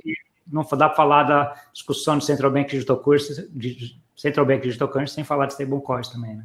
não 0.52 0.64
dá 0.64 0.88
para 0.88 0.96
falar 0.96 1.24
da 1.24 1.54
discussão 1.74 2.18
de 2.18 2.26
Central 2.26 2.52
Bank 2.52 2.70
Digital 2.70 2.98
Currency, 2.98 3.50
de 3.52 3.96
Central 4.16 4.46
Bank 4.46 4.62
Digital 4.62 4.88
Currency 4.88 5.14
sem 5.14 5.24
falar 5.24 5.48
de 5.48 5.54
stablecoins 5.54 6.10
também, 6.10 6.36
né? 6.36 6.44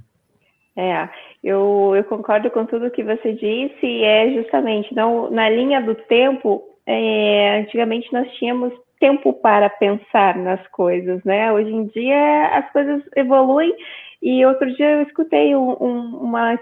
É, 0.74 1.08
eu, 1.44 1.92
eu 1.94 2.04
concordo 2.04 2.50
com 2.50 2.64
tudo 2.64 2.90
que 2.90 3.04
você 3.04 3.34
disse 3.34 3.86
e 3.86 4.04
é 4.04 4.32
justamente 4.32 4.94
não, 4.94 5.30
na 5.30 5.48
linha 5.48 5.82
do 5.82 5.94
tempo, 5.94 6.62
é, 6.86 7.60
antigamente 7.60 8.10
nós 8.12 8.30
tínhamos 8.36 8.72
tempo 9.02 9.32
para 9.32 9.68
pensar 9.68 10.36
nas 10.36 10.64
coisas, 10.68 11.22
né? 11.24 11.52
Hoje 11.52 11.72
em 11.72 11.86
dia 11.86 12.46
as 12.56 12.70
coisas 12.70 13.02
evoluem 13.16 13.74
e 14.22 14.46
outro 14.46 14.72
dia 14.76 14.90
eu 14.92 15.02
escutei 15.02 15.56
um, 15.56 15.76
um, 15.80 16.18
uma, 16.18 16.56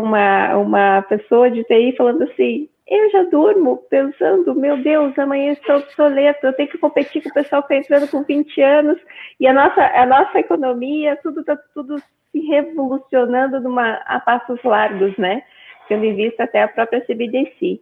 uma, 0.00 0.56
uma 0.56 1.02
pessoa 1.02 1.50
de 1.50 1.62
TI 1.64 1.94
falando 1.94 2.22
assim, 2.22 2.66
eu 2.88 3.10
já 3.10 3.24
durmo 3.24 3.76
pensando, 3.90 4.54
meu 4.54 4.78
Deus, 4.78 5.18
amanhã 5.18 5.52
estou 5.52 5.76
obsoleto, 5.76 6.46
eu 6.46 6.54
tenho 6.54 6.70
que 6.70 6.78
competir 6.78 7.22
com 7.22 7.28
o 7.28 7.34
pessoal 7.34 7.62
que 7.62 7.74
está 7.74 7.94
entrando 7.94 8.10
com 8.10 8.22
20 8.22 8.62
anos, 8.62 8.98
e 9.38 9.46
a 9.46 9.52
nossa, 9.52 9.82
a 9.82 10.06
nossa 10.06 10.38
economia, 10.38 11.18
tudo 11.22 11.40
está 11.40 11.54
tudo 11.74 11.98
se 12.30 12.40
revolucionando 12.48 13.60
numa, 13.60 14.00
a 14.06 14.18
passos 14.18 14.58
largos, 14.64 15.14
né? 15.18 15.42
Tendo 15.88 16.06
em 16.06 16.14
vista 16.14 16.44
até 16.44 16.62
a 16.62 16.68
própria 16.68 17.02
CBDC. 17.02 17.78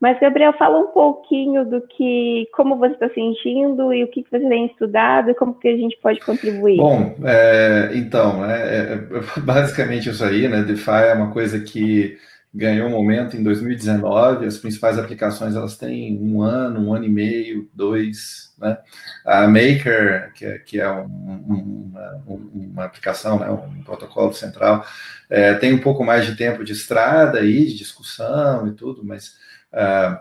Mas, 0.00 0.18
Gabriel, 0.18 0.54
fala 0.54 0.78
um 0.78 0.86
pouquinho 0.86 1.68
do 1.68 1.82
que, 1.82 2.48
como 2.54 2.78
você 2.78 2.94
está 2.94 3.10
sentindo 3.10 3.92
e 3.92 4.02
o 4.02 4.08
que 4.08 4.24
você 4.30 4.40
tem 4.40 4.66
estudado 4.66 5.30
e 5.30 5.34
como 5.34 5.54
que 5.54 5.68
a 5.68 5.76
gente 5.76 5.98
pode 6.00 6.18
contribuir. 6.20 6.78
Bom, 6.78 7.14
é, 7.22 7.90
então, 7.94 8.42
é, 8.42 8.94
é, 8.94 8.96
basicamente 9.42 10.08
isso 10.08 10.24
aí, 10.24 10.48
né? 10.48 10.62
DeFi 10.62 10.90
é 10.90 11.12
uma 11.12 11.30
coisa 11.30 11.60
que 11.60 12.16
ganhou 12.52 12.88
um 12.88 12.92
momento 12.92 13.36
em 13.36 13.42
2019. 13.42 14.46
As 14.46 14.56
principais 14.56 14.98
aplicações 14.98 15.54
elas 15.54 15.76
têm 15.76 16.18
um 16.18 16.40
ano, 16.40 16.80
um 16.80 16.94
ano 16.94 17.04
e 17.04 17.10
meio, 17.10 17.68
dois. 17.74 18.54
Né? 18.58 18.78
A 19.26 19.46
Maker, 19.46 20.32
que 20.34 20.46
é, 20.46 20.58
que 20.58 20.80
é 20.80 20.90
um, 20.90 21.04
um, 21.04 21.92
uma, 21.92 22.22
uma, 22.54 22.84
aplicação, 22.84 23.38
né? 23.38 23.50
um 23.50 23.82
protocolo 23.82 24.32
central, 24.32 24.84
é, 25.28 25.52
tem 25.54 25.74
um 25.74 25.78
pouco 25.80 26.02
mais 26.02 26.24
de 26.24 26.36
tempo 26.36 26.64
de 26.64 26.72
estrada 26.72 27.38
aí, 27.38 27.66
de 27.66 27.76
discussão 27.76 28.66
e 28.66 28.72
tudo, 28.72 29.04
mas 29.04 29.34
uh, 29.72 30.18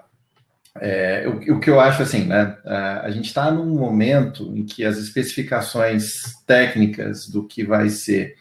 é, 0.79 1.27
o, 1.27 1.55
o, 1.55 1.59
que 1.59 1.69
eu 1.69 1.79
acho 1.79 2.01
assim, 2.01 2.25
né? 2.25 2.57
Uh, 2.63 3.05
a 3.05 3.11
gente 3.11 3.25
está 3.25 3.51
num 3.51 3.75
momento 3.75 4.55
em 4.55 4.65
que 4.65 4.85
as 4.85 4.97
especificações 4.97 6.21
técnicas 6.45 7.27
do 7.27 7.45
que 7.45 7.63
vai 7.63 7.89
ser 7.89 8.35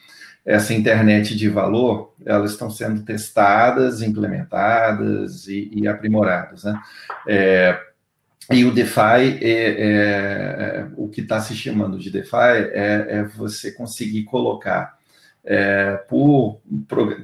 essa 0.49 0.73
internet 0.73 1.37
de 1.37 1.47
valor, 1.47 2.15
elas 2.25 2.53
estão 2.53 2.71
sendo 2.71 3.03
testadas, 3.03 4.01
implementadas 4.01 5.47
e, 5.47 5.71
e 5.75 5.87
aprimoradas. 5.87 6.65
Né? 6.65 6.81
É, 7.29 7.81
e 8.51 8.65
o 8.65 8.73
DeFi, 8.73 9.39
é, 9.43 9.51
é, 9.51 10.81
é 10.81 10.87
o 10.97 11.07
que 11.07 11.21
está 11.21 11.39
se 11.39 11.55
chamando 11.55 11.99
de 11.99 12.11
DeFi, 12.11 12.71
é, 12.73 13.07
é 13.11 13.23
você 13.25 13.73
conseguir 13.73 14.25
colocar 14.25 14.98
é, 15.51 15.97
por, 16.07 16.61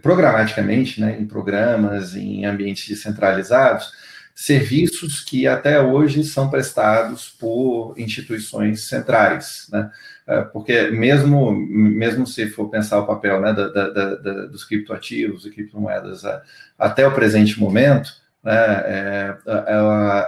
programaticamente, 0.01 0.99
né, 0.99 1.19
em 1.21 1.27
programas, 1.27 2.17
em 2.17 2.47
ambientes 2.47 2.89
descentralizados, 2.89 3.93
serviços 4.35 5.21
que 5.21 5.47
até 5.47 5.79
hoje 5.81 6.25
são 6.25 6.49
prestados 6.49 7.29
por 7.29 7.95
instituições 7.99 8.89
centrais, 8.89 9.69
né? 9.71 9.91
É, 10.27 10.41
porque 10.41 10.91
mesmo, 10.91 11.53
mesmo 11.53 12.27
se 12.27 12.49
for 12.49 12.71
pensar 12.71 12.99
o 12.99 13.07
papel 13.07 13.43
né, 13.43 13.53
da, 13.53 13.69
da, 13.69 13.91
da, 13.91 14.47
dos 14.47 14.65
criptoativos 14.65 15.45
e 15.45 15.51
criptomoedas 15.51 16.23
até 16.79 17.07
o 17.07 17.13
presente 17.13 17.61
momento, 17.61 18.11
né, 18.43 18.53
é, 18.55 19.37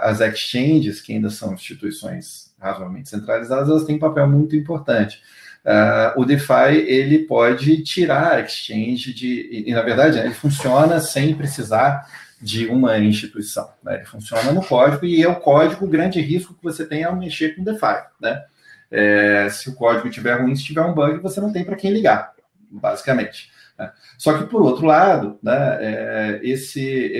as 0.03 0.21
exchanges, 0.21 1.01
que 1.01 1.13
ainda 1.13 1.31
são 1.31 1.51
instituições 1.51 2.53
razoavelmente 2.59 3.09
centralizadas, 3.09 3.69
elas 3.69 3.85
têm 3.85 3.95
um 3.95 3.99
papel 3.99 4.29
muito 4.29 4.55
importante. 4.55 5.19
Uh, 5.67 6.21
o 6.21 6.23
DeFi 6.23 6.77
ele 6.87 7.19
pode 7.19 7.83
tirar 7.83 8.35
a 8.35 8.39
exchange 8.39 9.13
de. 9.13 9.27
E, 9.51 9.69
e 9.69 9.73
na 9.73 9.81
verdade, 9.81 10.17
ele 10.17 10.33
funciona 10.33 11.01
sem 11.01 11.35
precisar 11.35 12.07
de 12.41 12.67
uma 12.67 12.97
instituição. 12.99 13.69
Né? 13.83 13.95
Ele 13.95 14.05
funciona 14.05 14.53
no 14.53 14.63
código 14.63 15.05
e 15.05 15.21
é 15.21 15.27
o 15.27 15.35
código 15.35 15.83
o 15.83 15.89
grande 15.89 16.21
risco 16.21 16.53
que 16.53 16.63
você 16.63 16.85
tem 16.85 17.03
ao 17.03 17.17
mexer 17.17 17.53
com 17.53 17.65
DeFi. 17.65 17.95
Né? 18.21 18.43
É, 18.89 19.49
se 19.49 19.69
o 19.69 19.75
código 19.75 20.07
estiver 20.07 20.39
ruim, 20.39 20.55
se 20.55 20.63
tiver 20.63 20.83
um 20.83 20.93
bug, 20.93 21.19
você 21.19 21.41
não 21.41 21.51
tem 21.51 21.65
para 21.65 21.75
quem 21.75 21.91
ligar, 21.91 22.31
basicamente. 22.71 23.51
Né? 23.77 23.91
Só 24.17 24.37
que, 24.37 24.45
por 24.45 24.61
outro 24.61 24.85
lado, 24.85 25.37
né, 25.43 25.77
é, 25.81 26.39
esse, 26.43 27.11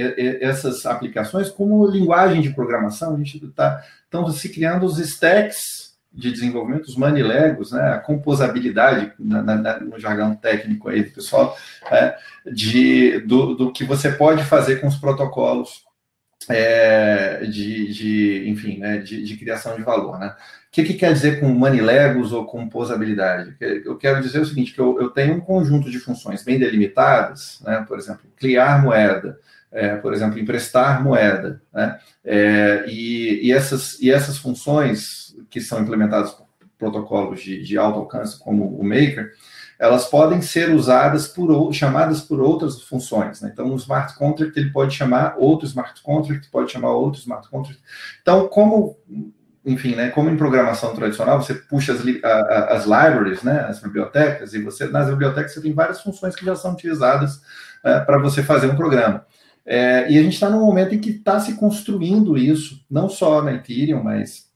essas 0.42 0.86
aplicações, 0.86 1.50
como 1.50 1.86
linguagem 1.86 2.42
de 2.42 2.51
programação, 2.51 3.13
a 3.13 3.18
gente 3.18 3.44
está 3.44 3.84
se 4.34 4.50
criando 4.50 4.86
os 4.86 5.00
stacks 5.00 5.76
de 6.13 6.31
desenvolvimento, 6.31 6.87
os 6.87 6.95
manilegos, 6.95 7.71
né, 7.71 7.81
a 7.93 7.99
composabilidade, 7.99 9.13
na, 9.19 9.41
na, 9.41 9.79
no 9.79 9.99
jargão 9.99 10.35
técnico 10.35 10.89
aí 10.89 11.03
do 11.03 11.11
pessoal, 11.11 11.55
é, 11.91 12.17
de, 12.51 13.19
do, 13.19 13.53
do, 13.53 13.71
que 13.71 13.83
você 13.83 14.11
pode 14.11 14.43
fazer 14.43 14.81
com 14.81 14.87
os 14.87 14.95
protocolos 14.95 15.85
é, 16.49 17.45
de, 17.45 17.93
de, 17.93 18.49
enfim, 18.49 18.79
né, 18.79 18.97
de, 18.97 19.23
de, 19.23 19.37
criação 19.37 19.75
de 19.75 19.83
valor. 19.83 20.17
Né? 20.17 20.27
O 20.27 20.71
que, 20.71 20.83
que 20.83 20.93
quer 20.93 21.13
dizer 21.13 21.39
com 21.39 21.49
manilegos 21.49 22.31
ou 22.31 22.45
composabilidade? 22.45 23.55
Eu 23.59 23.97
quero 23.97 24.21
dizer 24.21 24.39
o 24.39 24.45
seguinte, 24.45 24.73
que 24.73 24.79
eu, 24.79 24.99
eu 24.99 25.09
tenho 25.09 25.35
um 25.35 25.41
conjunto 25.41 25.91
de 25.91 25.99
funções 25.99 26.43
bem 26.43 26.57
delimitadas, 26.57 27.61
né, 27.63 27.83
por 27.87 27.99
exemplo, 27.99 28.21
criar 28.35 28.81
moeda, 28.81 29.39
é, 29.71 29.95
por 29.97 30.13
exemplo, 30.13 30.39
emprestar 30.39 31.03
moeda, 31.03 31.61
né? 31.73 31.99
É, 32.23 32.85
e, 32.87 33.47
e, 33.47 33.51
essas, 33.51 33.99
e 34.01 34.09
essas 34.09 34.37
funções 34.37 35.26
que 35.50 35.62
são 35.62 35.82
implementadas 35.82 36.32
por 36.32 36.48
protocolos 36.77 37.42
de, 37.42 37.63
de 37.63 37.77
alto 37.77 38.00
alcance, 38.00 38.39
como 38.39 38.66
o 38.66 38.84
Maker, 38.84 39.32
elas 39.80 40.06
podem 40.06 40.42
ser 40.42 40.74
usadas 40.74 41.27
por 41.27 41.72
chamadas 41.74 42.22
por 42.22 42.39
outras 42.39 42.82
funções. 42.82 43.42
Né? 43.42 43.51
Então, 43.54 43.68
um 43.68 43.75
smart 43.75 44.16
contract 44.16 44.58
ele 44.58 44.72
pode 44.72 44.96
chamar 44.96 45.36
outro 45.38 45.68
smart 45.68 46.01
contract, 46.01 46.50
pode 46.50 46.72
chamar 46.72 46.92
outro 46.92 47.20
smart 47.20 47.48
contract. 47.50 47.82
Então, 48.22 48.48
como 48.48 48.98
enfim, 49.68 49.96
né, 49.96 50.10
como 50.12 50.30
em 50.30 50.38
programação 50.38 50.96
tradicional, 50.96 51.42
você 51.42 51.54
puxa 51.54 51.92
as, 51.92 52.00
as 52.00 52.84
libraries, 52.86 53.44
né, 53.44 53.66
as 53.68 53.82
bibliotecas, 53.82 54.54
e 54.54 54.63
você 54.63 54.88
nas 54.88 55.10
bibliotecas 55.10 55.54
você 55.54 55.62
tem 55.62 55.74
várias 55.74 56.01
funções 56.01 56.38
que 56.38 56.46
já 56.46 56.56
são 56.56 56.72
utilizadas 56.72 57.42
é, 57.84 58.00
para 58.00 58.18
você 58.18 58.42
fazer 58.42 58.68
um 58.68 58.77
programa. 58.77 59.25
É, 59.66 60.10
e 60.10 60.18
a 60.18 60.24
gente 60.24 60.36
está 60.36 60.50
num 60.50 60.62
momento 60.62 60.96
em 60.96 61.00
que 61.00 61.10
está 61.10 61.38
se 61.42 61.56
construindo 61.56 62.38
isso, 62.38 62.80
não 62.89 63.10
só 63.10 63.42
na 63.42 63.56
Ethereum, 63.56 64.01
mas 64.01 64.47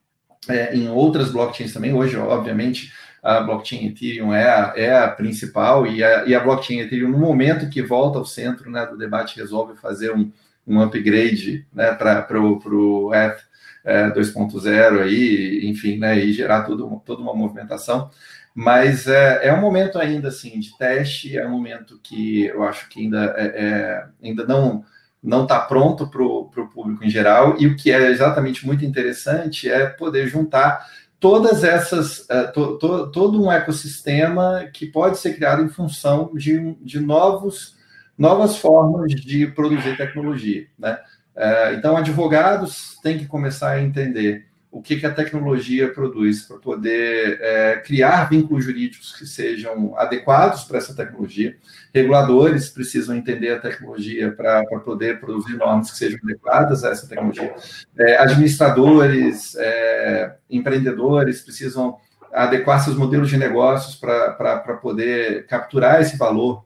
é, 0.47 0.75
em 0.75 0.89
outras 0.89 1.31
blockchains 1.31 1.73
também. 1.73 1.93
Hoje, 1.93 2.17
obviamente, 2.17 2.91
a 3.21 3.41
blockchain 3.41 3.87
Ethereum 3.87 4.33
é 4.33 4.49
a, 4.49 4.73
é 4.75 4.97
a 4.97 5.07
principal 5.07 5.85
e 5.85 6.03
a, 6.03 6.25
e 6.25 6.33
a 6.33 6.39
blockchain 6.39 6.79
Ethereum, 6.79 7.09
no 7.09 7.19
momento 7.19 7.69
que 7.69 7.81
volta 7.81 8.17
ao 8.17 8.25
centro 8.25 8.69
né, 8.69 8.85
do 8.85 8.97
debate, 8.97 9.39
resolve 9.39 9.77
fazer 9.77 10.11
um, 10.13 10.31
um 10.67 10.81
upgrade 10.81 11.65
né, 11.73 11.91
para 11.93 12.41
o 12.41 13.13
ETH 13.13 13.39
é, 13.83 14.09
2.0 14.09 15.01
aí, 15.01 15.61
enfim, 15.65 15.97
né, 15.97 16.17
e 16.19 16.33
gerar 16.33 16.63
tudo, 16.63 17.01
toda 17.05 17.21
uma 17.21 17.35
movimentação. 17.35 18.09
Mas 18.53 19.07
é, 19.07 19.47
é 19.47 19.53
um 19.53 19.61
momento 19.61 19.97
ainda 19.97 20.27
assim 20.27 20.59
de 20.59 20.77
teste, 20.77 21.37
é 21.37 21.47
um 21.47 21.51
momento 21.51 21.99
que 22.03 22.45
eu 22.45 22.63
acho 22.63 22.89
que 22.89 22.99
ainda, 22.99 23.33
é, 23.37 23.45
é 23.45 24.05
ainda 24.21 24.45
não 24.45 24.83
não 25.23 25.43
está 25.43 25.59
pronto 25.59 26.07
para 26.07 26.23
o 26.23 26.69
público 26.73 27.03
em 27.03 27.09
geral, 27.09 27.55
e 27.59 27.67
o 27.67 27.75
que 27.75 27.91
é 27.91 28.09
exatamente 28.09 28.65
muito 28.65 28.83
interessante 28.83 29.69
é 29.69 29.85
poder 29.85 30.27
juntar 30.27 30.85
todas 31.19 31.63
essas, 31.63 32.21
uh, 32.21 32.51
to, 32.51 32.77
to, 32.79 33.11
todo 33.11 33.41
um 33.41 33.51
ecossistema 33.51 34.67
que 34.73 34.87
pode 34.87 35.19
ser 35.19 35.35
criado 35.35 35.63
em 35.63 35.69
função 35.69 36.31
de, 36.33 36.75
de 36.81 36.99
novos, 36.99 37.77
novas 38.17 38.57
formas 38.57 39.11
de 39.11 39.45
produzir 39.47 39.95
tecnologia. 39.95 40.65
Né? 40.79 40.97
Uh, 41.35 41.75
então, 41.77 41.95
advogados 41.95 42.97
têm 43.03 43.19
que 43.19 43.27
começar 43.27 43.69
a 43.69 43.81
entender 43.81 44.47
o 44.71 44.81
que, 44.81 44.95
que 44.95 45.05
a 45.05 45.13
tecnologia 45.13 45.93
produz 45.93 46.43
para 46.43 46.57
poder 46.57 47.39
é, 47.41 47.75
criar 47.85 48.29
vínculos 48.29 48.63
jurídicos 48.63 49.13
que 49.13 49.25
sejam 49.25 49.93
adequados 49.97 50.63
para 50.63 50.77
essa 50.77 50.95
tecnologia. 50.95 51.57
Reguladores 51.93 52.69
precisam 52.69 53.17
entender 53.17 53.51
a 53.51 53.59
tecnologia 53.59 54.31
para 54.31 54.63
poder 54.79 55.19
produzir 55.19 55.57
normas 55.57 55.91
que 55.91 55.97
sejam 55.97 56.19
adequadas 56.23 56.85
a 56.85 56.91
essa 56.91 57.05
tecnologia. 57.05 57.53
É, 57.99 58.17
administradores, 58.17 59.55
é, 59.57 60.35
empreendedores 60.49 61.41
precisam 61.41 61.97
adequar 62.31 62.79
seus 62.81 62.95
modelos 62.95 63.29
de 63.29 63.37
negócios 63.37 63.95
para 63.95 64.79
poder 64.81 65.45
capturar 65.47 66.01
esse 66.01 66.17
valor 66.17 66.63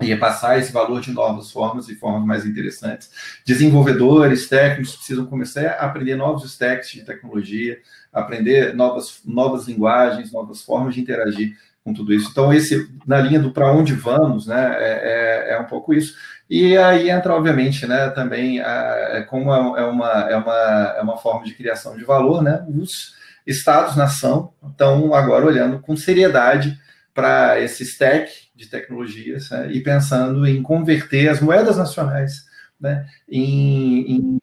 e 0.00 0.16
passar 0.16 0.58
esse 0.58 0.72
valor 0.72 1.00
de 1.00 1.10
novas 1.12 1.50
formas 1.50 1.88
e 1.88 1.94
formas 1.94 2.24
mais 2.24 2.46
interessantes. 2.46 3.10
Desenvolvedores, 3.44 4.48
técnicos 4.48 4.96
precisam 4.96 5.26
começar 5.26 5.66
a 5.66 5.86
aprender 5.86 6.16
novos 6.16 6.44
stacks 6.44 6.90
de 6.90 7.02
tecnologia, 7.02 7.78
aprender 8.12 8.74
novas, 8.74 9.20
novas 9.24 9.68
linguagens, 9.68 10.32
novas 10.32 10.62
formas 10.62 10.94
de 10.94 11.00
interagir 11.00 11.54
com 11.84 11.92
tudo 11.92 12.12
isso. 12.12 12.28
Então, 12.30 12.52
esse, 12.52 12.88
na 13.06 13.20
linha 13.20 13.40
do 13.40 13.52
para 13.52 13.72
onde 13.72 13.94
vamos, 13.94 14.46
né, 14.46 14.76
é, 14.78 15.50
é, 15.50 15.54
é, 15.54 15.60
um 15.60 15.64
pouco 15.64 15.92
isso. 15.92 16.14
E 16.48 16.76
aí 16.76 17.10
entra, 17.10 17.34
obviamente, 17.34 17.86
né, 17.86 18.08
também, 18.10 18.60
a, 18.60 19.10
é 19.12 19.22
como 19.22 19.52
é 19.52 19.84
uma, 19.84 20.30
é, 20.30 20.36
uma, 20.36 20.94
é 20.98 21.02
uma 21.02 21.18
forma 21.18 21.44
de 21.44 21.54
criação 21.54 21.96
de 21.96 22.04
valor, 22.04 22.42
né, 22.42 22.64
os 22.68 23.14
estados-nação 23.46 24.52
estão 24.70 25.14
agora 25.14 25.46
olhando 25.46 25.78
com 25.80 25.96
seriedade 25.96 26.78
para 27.14 27.60
esse 27.60 27.82
stack 27.82 28.49
de 28.60 28.68
tecnologias 28.68 29.50
né, 29.50 29.70
e 29.72 29.80
pensando 29.80 30.46
em 30.46 30.62
converter 30.62 31.28
as 31.28 31.40
moedas 31.40 31.78
nacionais 31.78 32.44
né, 32.78 33.06
em, 33.28 34.12
em, 34.12 34.38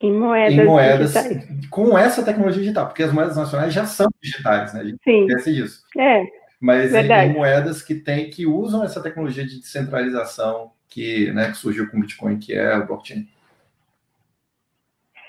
em 0.00 0.12
moedas, 0.12 0.58
em 0.58 0.64
moedas 0.64 1.14
com 1.68 1.98
essa 1.98 2.24
tecnologia 2.24 2.62
digital, 2.62 2.86
porque 2.86 3.02
as 3.02 3.12
moedas 3.12 3.36
nacionais 3.36 3.74
já 3.74 3.84
são 3.84 4.08
digitais, 4.22 4.72
né? 4.72 4.80
A 4.80 4.84
gente 4.84 4.98
Sim. 5.04 5.26
esquece 5.26 5.54
disso. 5.54 5.82
É. 5.98 6.24
Mas 6.60 6.94
em, 6.94 7.12
em, 7.12 7.32
moedas 7.32 7.82
que 7.82 7.96
tem, 7.96 8.30
que 8.30 8.46
usam 8.46 8.84
essa 8.84 9.02
tecnologia 9.02 9.44
de 9.44 9.58
descentralização 9.58 10.70
que, 10.88 11.32
né, 11.32 11.50
que 11.50 11.56
surgiu 11.56 11.90
com 11.90 11.96
o 11.96 12.00
Bitcoin, 12.00 12.38
que 12.38 12.54
é 12.54 12.76
o 12.76 12.86
blockchain. 12.86 13.26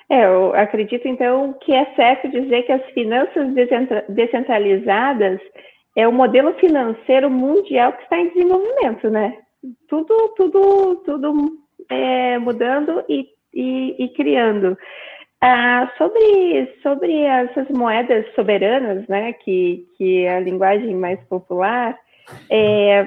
É, 0.09 0.25
eu 0.25 0.53
acredito 0.53 1.07
então 1.07 1.53
que 1.53 1.73
é 1.73 1.85
certo 1.95 2.29
dizer 2.29 2.63
que 2.63 2.71
as 2.71 2.85
finanças 2.91 3.47
descentralizadas 4.09 5.39
é 5.95 6.07
o 6.07 6.11
modelo 6.11 6.53
financeiro 6.55 7.29
mundial 7.29 7.93
que 7.93 8.03
está 8.03 8.17
em 8.17 8.29
desenvolvimento, 8.29 9.09
né? 9.09 9.37
Tudo, 9.87 10.33
tudo, 10.35 10.95
tudo 11.05 11.57
é, 11.89 12.37
mudando 12.39 13.03
e, 13.07 13.27
e, 13.53 13.95
e 14.03 14.09
criando. 14.09 14.77
Ah, 15.41 15.91
sobre, 15.97 16.73
sobre 16.81 17.21
essas 17.23 17.67
moedas 17.69 18.25
soberanas, 18.33 19.05
né, 19.07 19.33
que, 19.33 19.85
que 19.97 20.23
é 20.23 20.37
a 20.37 20.39
linguagem 20.39 20.95
mais 20.95 21.19
popular, 21.25 21.99
é, 22.49 23.05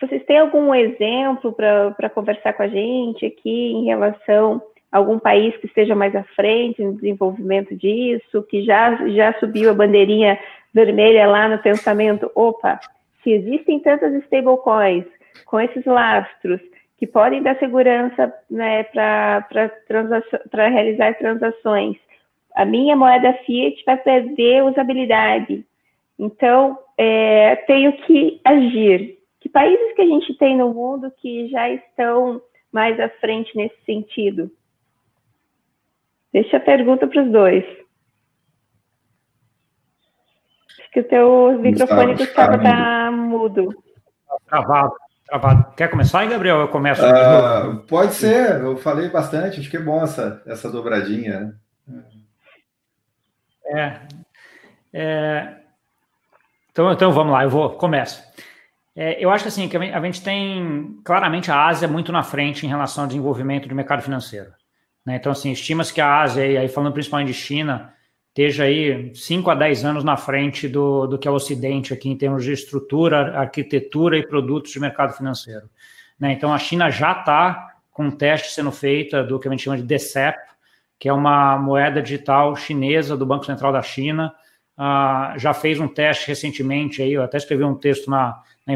vocês 0.00 0.24
têm 0.24 0.38
algum 0.38 0.74
exemplo 0.74 1.52
para 1.52 2.10
conversar 2.10 2.54
com 2.54 2.64
a 2.64 2.68
gente 2.68 3.24
aqui 3.24 3.72
em 3.72 3.84
relação 3.84 4.60
a 4.90 4.98
algum 4.98 5.16
país 5.16 5.56
que 5.58 5.66
esteja 5.66 5.94
mais 5.94 6.14
à 6.16 6.24
frente 6.34 6.82
no 6.82 6.94
desenvolvimento 6.94 7.74
disso, 7.76 8.42
que 8.50 8.64
já, 8.64 9.08
já 9.10 9.32
subiu 9.38 9.70
a 9.70 9.74
bandeirinha 9.74 10.36
vermelha 10.72 11.26
lá 11.26 11.48
no 11.48 11.58
pensamento, 11.58 12.30
opa, 12.34 12.80
se 13.22 13.30
existem 13.30 13.80
tantas 13.80 14.14
stablecoins 14.24 15.04
com 15.46 15.60
esses 15.60 15.84
lastros 15.84 16.60
que 16.96 17.06
podem 17.06 17.42
dar 17.42 17.58
segurança 17.58 18.32
né, 18.50 18.84
para 18.84 20.68
realizar 20.68 21.18
transações, 21.18 21.96
a 22.54 22.64
minha 22.64 22.96
moeda 22.96 23.32
fiat 23.44 23.82
vai 23.84 23.96
perder 23.96 24.64
usabilidade. 24.64 25.64
Então, 26.18 26.78
é, 26.96 27.56
tenho 27.66 27.92
que 28.04 28.40
agir. 28.44 29.18
Que 29.40 29.48
países 29.48 29.92
que 29.94 30.02
a 30.02 30.06
gente 30.06 30.34
tem 30.34 30.56
no 30.56 30.72
mundo 30.72 31.12
que 31.20 31.48
já 31.48 31.68
estão 31.70 32.40
mais 32.70 32.98
à 33.00 33.08
frente 33.08 33.56
nesse 33.56 33.76
sentido? 33.84 34.50
Deixa 36.32 36.58
a 36.58 36.60
pergunta 36.60 37.06
para 37.06 37.22
os 37.22 37.30
dois 37.30 37.81
que 40.92 41.00
o 41.00 41.04
teu 41.04 41.58
microfone, 41.58 42.14
Gustavo, 42.14 42.56
está 42.56 43.10
mudo. 43.10 43.74
Travado, 44.46 44.92
travado. 45.26 45.72
Quer 45.74 45.88
começar 45.88 46.20
aí, 46.20 46.28
Gabriel? 46.28 46.60
Eu 46.60 46.68
começo. 46.68 47.02
Uh, 47.02 47.78
pode 47.88 48.12
ser, 48.12 48.60
eu 48.60 48.76
falei 48.76 49.08
bastante, 49.08 49.58
acho 49.58 49.70
que 49.70 49.78
é 49.78 49.80
bom 49.80 50.02
essa, 50.02 50.42
essa 50.46 50.70
dobradinha. 50.70 51.58
Né? 51.88 52.04
É, 53.64 54.00
é, 54.92 55.54
então, 56.70 56.92
então 56.92 57.10
vamos 57.10 57.32
lá, 57.32 57.42
eu 57.42 57.50
vou, 57.50 57.70
começo. 57.70 58.22
É, 58.94 59.24
eu 59.24 59.30
acho 59.30 59.48
assim, 59.48 59.68
que 59.70 59.76
a 59.78 60.00
gente 60.02 60.22
tem 60.22 61.00
claramente 61.02 61.50
a 61.50 61.66
Ásia 61.66 61.88
muito 61.88 62.12
na 62.12 62.22
frente 62.22 62.66
em 62.66 62.68
relação 62.68 63.04
ao 63.04 63.08
desenvolvimento 63.08 63.66
do 63.66 63.74
mercado 63.74 64.02
financeiro. 64.02 64.52
Né? 65.06 65.16
Então, 65.16 65.32
assim, 65.32 65.50
estima-se 65.52 65.94
que 65.94 66.02
a 66.02 66.20
Ásia, 66.20 66.46
e 66.46 66.58
aí 66.58 66.68
falando 66.68 66.92
principalmente 66.92 67.28
de 67.28 67.34
China, 67.34 67.94
esteja 68.32 68.64
aí 68.64 69.14
5 69.14 69.50
a 69.50 69.54
10 69.54 69.84
anos 69.84 70.04
na 70.04 70.16
frente 70.16 70.66
do, 70.66 71.06
do 71.06 71.18
que 71.18 71.28
é 71.28 71.30
o 71.30 71.34
Ocidente 71.34 71.92
aqui 71.92 72.08
em 72.08 72.16
termos 72.16 72.42
de 72.42 72.52
estrutura, 72.52 73.38
arquitetura 73.38 74.16
e 74.16 74.26
produtos 74.26 74.72
de 74.72 74.80
mercado 74.80 75.12
financeiro. 75.12 75.68
Né? 76.18 76.32
Então, 76.32 76.52
a 76.52 76.58
China 76.58 76.90
já 76.90 77.12
está 77.12 77.74
com 77.90 78.06
um 78.06 78.10
teste 78.10 78.52
sendo 78.52 78.72
feito 78.72 79.22
do 79.24 79.38
que 79.38 79.46
a 79.46 79.50
gente 79.50 79.62
chama 79.62 79.76
de 79.76 79.82
DCEP, 79.82 80.38
que 80.98 81.10
é 81.10 81.12
uma 81.12 81.58
moeda 81.58 82.00
digital 82.00 82.56
chinesa 82.56 83.16
do 83.16 83.26
Banco 83.26 83.44
Central 83.44 83.70
da 83.70 83.82
China. 83.82 84.32
Uh, 84.78 85.38
já 85.38 85.52
fez 85.52 85.78
um 85.78 85.86
teste 85.86 86.26
recentemente, 86.26 87.02
aí, 87.02 87.12
eu 87.12 87.22
até 87.22 87.36
escrevi 87.36 87.64
um 87.64 87.74
texto 87.74 88.10
na, 88.10 88.40
na 88.66 88.74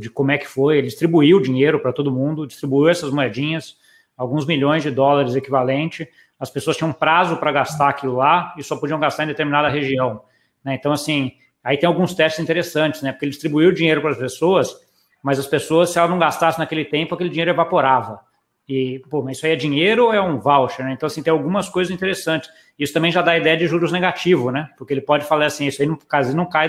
de 0.00 0.10
como 0.10 0.32
é 0.32 0.38
que 0.38 0.48
foi. 0.48 0.78
Ele 0.78 0.88
distribuiu 0.88 1.40
dinheiro 1.40 1.78
para 1.78 1.92
todo 1.92 2.10
mundo, 2.10 2.46
distribuiu 2.46 2.88
essas 2.88 3.12
moedinhas, 3.12 3.76
alguns 4.16 4.44
milhões 4.44 4.82
de 4.82 4.90
dólares 4.90 5.36
equivalente, 5.36 6.08
as 6.38 6.50
pessoas 6.50 6.76
tinham 6.76 6.92
prazo 6.92 7.36
para 7.38 7.50
gastar 7.50 7.88
aquilo 7.88 8.16
lá 8.16 8.54
e 8.56 8.62
só 8.62 8.76
podiam 8.76 9.00
gastar 9.00 9.24
em 9.24 9.28
determinada 9.28 9.68
região. 9.68 10.22
Né? 10.62 10.74
Então, 10.74 10.92
assim, 10.92 11.32
aí 11.64 11.78
tem 11.78 11.86
alguns 11.86 12.14
testes 12.14 12.42
interessantes, 12.42 13.02
né? 13.02 13.12
Porque 13.12 13.24
ele 13.24 13.32
distribuiu 13.32 13.72
dinheiro 13.72 14.00
para 14.00 14.10
as 14.10 14.18
pessoas, 14.18 14.76
mas 15.22 15.38
as 15.38 15.46
pessoas, 15.46 15.90
se 15.90 15.98
ela 15.98 16.08
não 16.08 16.18
gastasse 16.18 16.58
naquele 16.58 16.84
tempo, 16.84 17.14
aquele 17.14 17.30
dinheiro 17.30 17.50
evaporava. 17.50 18.20
E, 18.68 18.98
pô, 19.08 19.22
mas 19.22 19.36
isso 19.36 19.46
aí 19.46 19.52
é 19.52 19.56
dinheiro 19.56 20.06
ou 20.06 20.14
é 20.14 20.20
um 20.20 20.38
voucher, 20.38 20.84
né? 20.84 20.92
Então, 20.92 21.06
assim, 21.06 21.22
tem 21.22 21.30
algumas 21.30 21.68
coisas 21.68 21.94
interessantes. 21.94 22.50
Isso 22.78 22.92
também 22.92 23.12
já 23.12 23.22
dá 23.22 23.32
a 23.32 23.38
ideia 23.38 23.56
de 23.56 23.66
juros 23.66 23.92
negativos, 23.92 24.52
né? 24.52 24.68
Porque 24.76 24.92
ele 24.92 25.00
pode 25.00 25.24
falar 25.24 25.46
assim, 25.46 25.66
isso 25.66 25.80
aí, 25.80 25.88
no 25.88 25.96
caso, 25.96 26.36
não 26.36 26.46
cai, 26.46 26.68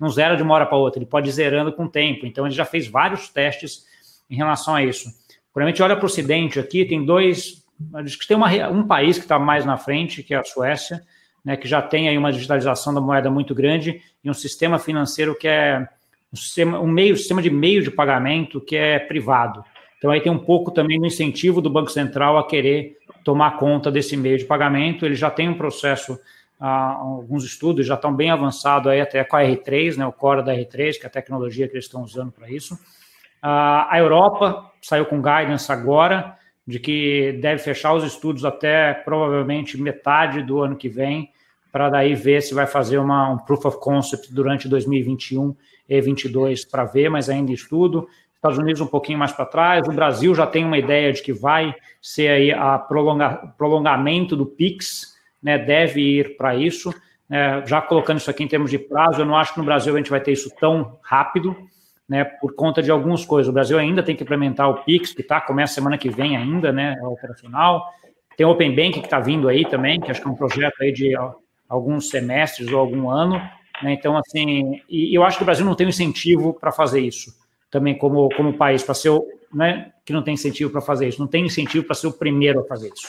não 0.00 0.08
zera 0.08 0.34
de 0.34 0.42
uma 0.42 0.54
hora 0.54 0.66
para 0.66 0.78
outra, 0.78 0.98
ele 0.98 1.06
pode 1.06 1.28
ir 1.28 1.32
zerando 1.32 1.72
com 1.72 1.84
o 1.84 1.88
tempo. 1.88 2.26
Então, 2.26 2.46
ele 2.46 2.54
já 2.54 2.64
fez 2.64 2.88
vários 2.88 3.28
testes 3.28 3.84
em 4.30 4.34
relação 4.34 4.74
a 4.74 4.82
isso. 4.82 5.10
Quando 5.52 5.66
a 5.66 5.68
gente 5.68 5.82
olha 5.82 5.94
para 5.94 6.04
o 6.04 6.06
Ocidente 6.06 6.58
aqui, 6.58 6.84
tem 6.84 7.04
dois 7.04 7.65
Acho 7.94 8.18
que 8.18 8.26
tem 8.26 8.36
uma, 8.36 8.50
um 8.68 8.86
país 8.86 9.18
que 9.18 9.24
está 9.24 9.38
mais 9.38 9.64
na 9.64 9.76
frente, 9.76 10.22
que 10.22 10.34
é 10.34 10.38
a 10.38 10.44
Suécia, 10.44 11.02
né, 11.44 11.56
que 11.56 11.68
já 11.68 11.80
tem 11.80 12.08
aí 12.08 12.18
uma 12.18 12.32
digitalização 12.32 12.92
da 12.92 13.00
moeda 13.00 13.30
muito 13.30 13.54
grande 13.54 14.02
e 14.24 14.28
um 14.28 14.34
sistema 14.34 14.78
financeiro 14.78 15.36
que 15.38 15.46
é 15.46 15.88
um, 16.32 16.36
sistema, 16.36 16.80
um 16.80 16.88
meio, 16.88 17.16
sistema 17.16 17.40
de 17.40 17.50
meio 17.50 17.82
de 17.82 17.90
pagamento 17.90 18.60
que 18.60 18.76
é 18.76 18.98
privado. 18.98 19.64
Então 19.98 20.10
aí 20.10 20.20
tem 20.20 20.32
um 20.32 20.38
pouco 20.38 20.70
também 20.70 20.98
do 20.98 21.06
incentivo 21.06 21.60
do 21.60 21.70
Banco 21.70 21.90
Central 21.90 22.36
a 22.36 22.46
querer 22.46 22.96
tomar 23.24 23.58
conta 23.58 23.90
desse 23.90 24.16
meio 24.16 24.38
de 24.38 24.44
pagamento. 24.44 25.06
Ele 25.06 25.14
já 25.14 25.30
tem 25.30 25.48
um 25.48 25.54
processo, 25.54 26.18
ah, 26.60 26.96
alguns 26.98 27.44
estudos 27.44 27.86
já 27.86 27.94
estão 27.94 28.14
bem 28.14 28.30
avançados 28.30 28.90
aí 28.90 29.00
até 29.00 29.22
com 29.22 29.36
a 29.36 29.42
R3, 29.42 29.96
né, 29.96 30.06
o 30.06 30.12
core 30.12 30.44
da 30.44 30.52
R3, 30.52 30.98
que 30.98 31.04
é 31.04 31.06
a 31.06 31.10
tecnologia 31.10 31.68
que 31.68 31.74
eles 31.74 31.84
estão 31.84 32.02
usando 32.02 32.32
para 32.32 32.50
isso. 32.50 32.78
Ah, 33.40 33.86
a 33.90 33.98
Europa 33.98 34.70
saiu 34.82 35.06
com 35.06 35.22
guidance 35.22 35.70
agora, 35.70 36.36
de 36.66 36.80
que 36.80 37.38
deve 37.40 37.62
fechar 37.62 37.94
os 37.94 38.02
estudos 38.02 38.44
até 38.44 38.92
provavelmente 38.92 39.80
metade 39.80 40.42
do 40.42 40.60
ano 40.60 40.76
que 40.76 40.88
vem, 40.88 41.30
para 41.70 41.90
daí 41.90 42.14
ver 42.14 42.42
se 42.42 42.54
vai 42.54 42.66
fazer 42.66 42.98
uma, 42.98 43.30
um 43.30 43.38
proof 43.38 43.66
of 43.66 43.78
concept 43.78 44.32
durante 44.32 44.68
2021 44.68 45.54
e 45.88 46.00
2022 46.00 46.64
para 46.64 46.84
ver, 46.84 47.08
mas 47.08 47.28
ainda 47.28 47.52
estudo. 47.52 48.08
Estados 48.34 48.58
Unidos 48.58 48.80
um 48.80 48.86
pouquinho 48.86 49.18
mais 49.18 49.32
para 49.32 49.44
trás, 49.44 49.86
o 49.86 49.92
Brasil 49.92 50.34
já 50.34 50.46
tem 50.46 50.64
uma 50.64 50.78
ideia 50.78 51.12
de 51.12 51.22
que 51.22 51.32
vai 51.32 51.74
ser 52.00 52.28
aí 52.28 52.52
a 52.52 52.78
prolonga, 52.78 53.52
prolongamento 53.58 54.36
do 54.36 54.46
PIX, 54.46 55.16
né, 55.42 55.58
deve 55.58 56.00
ir 56.00 56.36
para 56.36 56.54
isso. 56.54 56.94
É, 57.28 57.62
já 57.66 57.82
colocando 57.82 58.18
isso 58.18 58.30
aqui 58.30 58.44
em 58.44 58.48
termos 58.48 58.70
de 58.70 58.78
prazo, 58.78 59.20
eu 59.20 59.26
não 59.26 59.36
acho 59.36 59.52
que 59.52 59.58
no 59.58 59.64
Brasil 59.64 59.92
a 59.94 59.98
gente 59.98 60.10
vai 60.10 60.20
ter 60.20 60.32
isso 60.32 60.50
tão 60.60 60.98
rápido, 61.02 61.56
né, 62.08 62.24
por 62.24 62.54
conta 62.54 62.82
de 62.82 62.90
algumas 62.90 63.24
coisas. 63.24 63.48
O 63.48 63.52
Brasil 63.52 63.78
ainda 63.78 64.02
tem 64.02 64.14
que 64.14 64.22
implementar 64.22 64.70
o 64.70 64.84
Pix, 64.84 65.12
que 65.12 65.22
tá, 65.22 65.40
começa 65.40 65.74
semana 65.74 65.98
que 65.98 66.08
vem 66.08 66.36
ainda, 66.36 66.72
né, 66.72 66.96
é 67.00 67.06
operacional. 67.06 67.84
Tem 68.36 68.46
o 68.46 68.50
Open 68.50 68.74
Bank 68.74 69.00
que 69.00 69.06
está 69.06 69.18
vindo 69.18 69.48
aí 69.48 69.64
também, 69.64 70.00
que 70.00 70.10
acho 70.10 70.20
que 70.20 70.28
é 70.28 70.30
um 70.30 70.36
projeto 70.36 70.74
aí 70.80 70.92
de 70.92 71.14
alguns 71.68 72.08
semestres 72.08 72.70
ou 72.70 72.78
algum 72.78 73.10
ano. 73.10 73.36
Né, 73.82 73.92
então, 73.92 74.16
assim, 74.16 74.80
e 74.88 75.14
eu 75.16 75.24
acho 75.24 75.38
que 75.38 75.42
o 75.42 75.46
Brasil 75.46 75.64
não 75.64 75.74
tem 75.74 75.88
incentivo 75.88 76.54
para 76.54 76.72
fazer 76.72 77.00
isso, 77.00 77.34
também 77.70 77.96
como, 77.96 78.28
como 78.36 78.54
país, 78.54 78.82
para 78.82 78.94
ser 78.94 79.10
o, 79.10 79.26
né, 79.52 79.92
que 80.04 80.12
não 80.12 80.22
tem 80.22 80.34
incentivo 80.34 80.70
para 80.70 80.80
fazer 80.80 81.08
isso, 81.08 81.20
não 81.20 81.26
tem 81.26 81.44
incentivo 81.44 81.84
para 81.84 81.94
ser 81.94 82.06
o 82.06 82.12
primeiro 82.12 82.60
a 82.60 82.64
fazer 82.64 82.92
isso. 82.94 83.08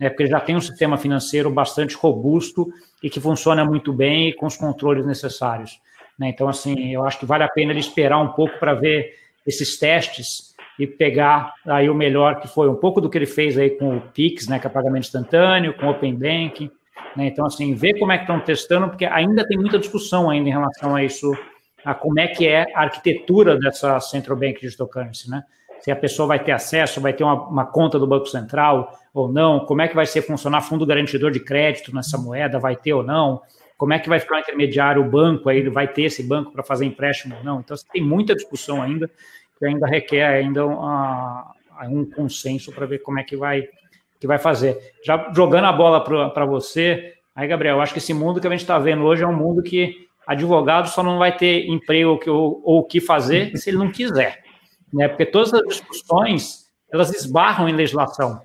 Né, 0.00 0.08
porque 0.08 0.26
já 0.26 0.40
tem 0.40 0.56
um 0.56 0.60
sistema 0.60 0.96
financeiro 0.96 1.50
bastante 1.50 1.94
robusto 1.94 2.72
e 3.02 3.10
que 3.10 3.20
funciona 3.20 3.64
muito 3.64 3.92
bem 3.92 4.30
e 4.30 4.32
com 4.32 4.46
os 4.46 4.56
controles 4.56 5.04
necessários. 5.04 5.78
Né? 6.20 6.28
Então, 6.28 6.46
assim, 6.46 6.92
eu 6.92 7.02
acho 7.02 7.18
que 7.18 7.24
vale 7.24 7.42
a 7.42 7.48
pena 7.48 7.72
ele 7.72 7.80
esperar 7.80 8.18
um 8.18 8.28
pouco 8.28 8.58
para 8.58 8.74
ver 8.74 9.14
esses 9.46 9.78
testes 9.78 10.54
e 10.78 10.86
pegar 10.86 11.54
aí 11.66 11.88
o 11.88 11.94
melhor 11.94 12.40
que 12.40 12.46
foi 12.46 12.68
um 12.68 12.74
pouco 12.74 13.00
do 13.00 13.08
que 13.08 13.16
ele 13.16 13.26
fez 13.26 13.56
aí 13.56 13.70
com 13.70 13.96
o 13.96 14.00
Pix, 14.00 14.46
né, 14.46 14.58
que 14.58 14.66
é 14.66 14.70
pagamento 14.70 15.04
instantâneo, 15.04 15.74
com 15.74 15.86
o 15.86 15.90
Open 15.90 16.14
Bank, 16.14 16.70
né? 17.16 17.26
Então, 17.26 17.46
assim, 17.46 17.74
ver 17.74 17.98
como 17.98 18.12
é 18.12 18.18
que 18.18 18.24
estão 18.24 18.38
testando, 18.38 18.88
porque 18.88 19.06
ainda 19.06 19.46
tem 19.46 19.58
muita 19.58 19.78
discussão 19.78 20.28
ainda 20.28 20.48
em 20.48 20.52
relação 20.52 20.94
a 20.94 21.02
isso, 21.02 21.32
a 21.84 21.94
como 21.94 22.20
é 22.20 22.28
que 22.28 22.46
é 22.46 22.66
a 22.74 22.82
arquitetura 22.82 23.58
dessa 23.58 23.98
Central 24.00 24.36
Bank 24.36 24.60
Digital 24.60 24.86
Currency, 24.86 25.30
né? 25.30 25.42
Se 25.80 25.90
a 25.90 25.96
pessoa 25.96 26.28
vai 26.28 26.38
ter 26.38 26.52
acesso, 26.52 27.00
vai 27.00 27.14
ter 27.14 27.24
uma, 27.24 27.48
uma 27.48 27.64
conta 27.64 27.98
do 27.98 28.06
Banco 28.06 28.26
Central 28.26 28.92
ou 29.14 29.32
não, 29.32 29.60
como 29.60 29.80
é 29.80 29.88
que 29.88 29.94
vai 29.94 30.06
ser 30.06 30.20
funcionar 30.20 30.60
fundo 30.60 30.84
garantidor 30.84 31.30
de 31.30 31.40
crédito 31.40 31.94
nessa 31.94 32.18
moeda, 32.18 32.58
vai 32.58 32.76
ter 32.76 32.92
ou 32.92 33.02
não, 33.02 33.40
como 33.80 33.94
é 33.94 33.98
que 33.98 34.10
vai 34.10 34.20
ficar 34.20 34.36
o 34.36 34.40
intermediário, 34.40 35.02
o 35.02 35.08
banco, 35.08 35.48
aí 35.48 35.66
vai 35.68 35.88
ter 35.88 36.02
esse 36.02 36.22
banco 36.22 36.52
para 36.52 36.62
fazer 36.62 36.84
empréstimo 36.84 37.34
ou 37.38 37.42
não. 37.42 37.60
Então, 37.60 37.74
assim, 37.74 37.86
tem 37.90 38.02
muita 38.02 38.34
discussão 38.34 38.82
ainda, 38.82 39.10
que 39.58 39.64
ainda 39.64 39.86
requer 39.86 40.26
ainda 40.26 40.66
uma, 40.66 41.54
um 41.88 42.04
consenso 42.04 42.72
para 42.72 42.84
ver 42.84 42.98
como 42.98 43.18
é 43.18 43.24
que 43.24 43.36
vai, 43.36 43.66
que 44.20 44.26
vai 44.26 44.38
fazer. 44.38 44.76
Já 45.02 45.32
jogando 45.34 45.64
a 45.64 45.72
bola 45.72 46.04
para 46.30 46.44
você, 46.44 47.14
Aí, 47.34 47.48
Gabriel, 47.48 47.80
acho 47.80 47.94
que 47.94 47.98
esse 47.98 48.12
mundo 48.12 48.38
que 48.38 48.46
a 48.46 48.50
gente 48.50 48.60
está 48.60 48.78
vendo 48.78 49.02
hoje 49.02 49.22
é 49.22 49.26
um 49.26 49.34
mundo 49.34 49.62
que 49.62 50.06
advogado 50.26 50.88
só 50.88 51.02
não 51.02 51.18
vai 51.18 51.34
ter 51.34 51.66
emprego 51.70 52.20
ou 52.28 52.80
o 52.80 52.84
que 52.84 53.00
fazer 53.00 53.56
se 53.56 53.70
ele 53.70 53.78
não 53.78 53.90
quiser. 53.90 54.42
Né? 54.92 55.08
Porque 55.08 55.24
todas 55.24 55.54
as 55.54 55.62
discussões, 55.66 56.66
elas 56.92 57.14
esbarram 57.14 57.66
em 57.66 57.72
legislação. 57.72 58.42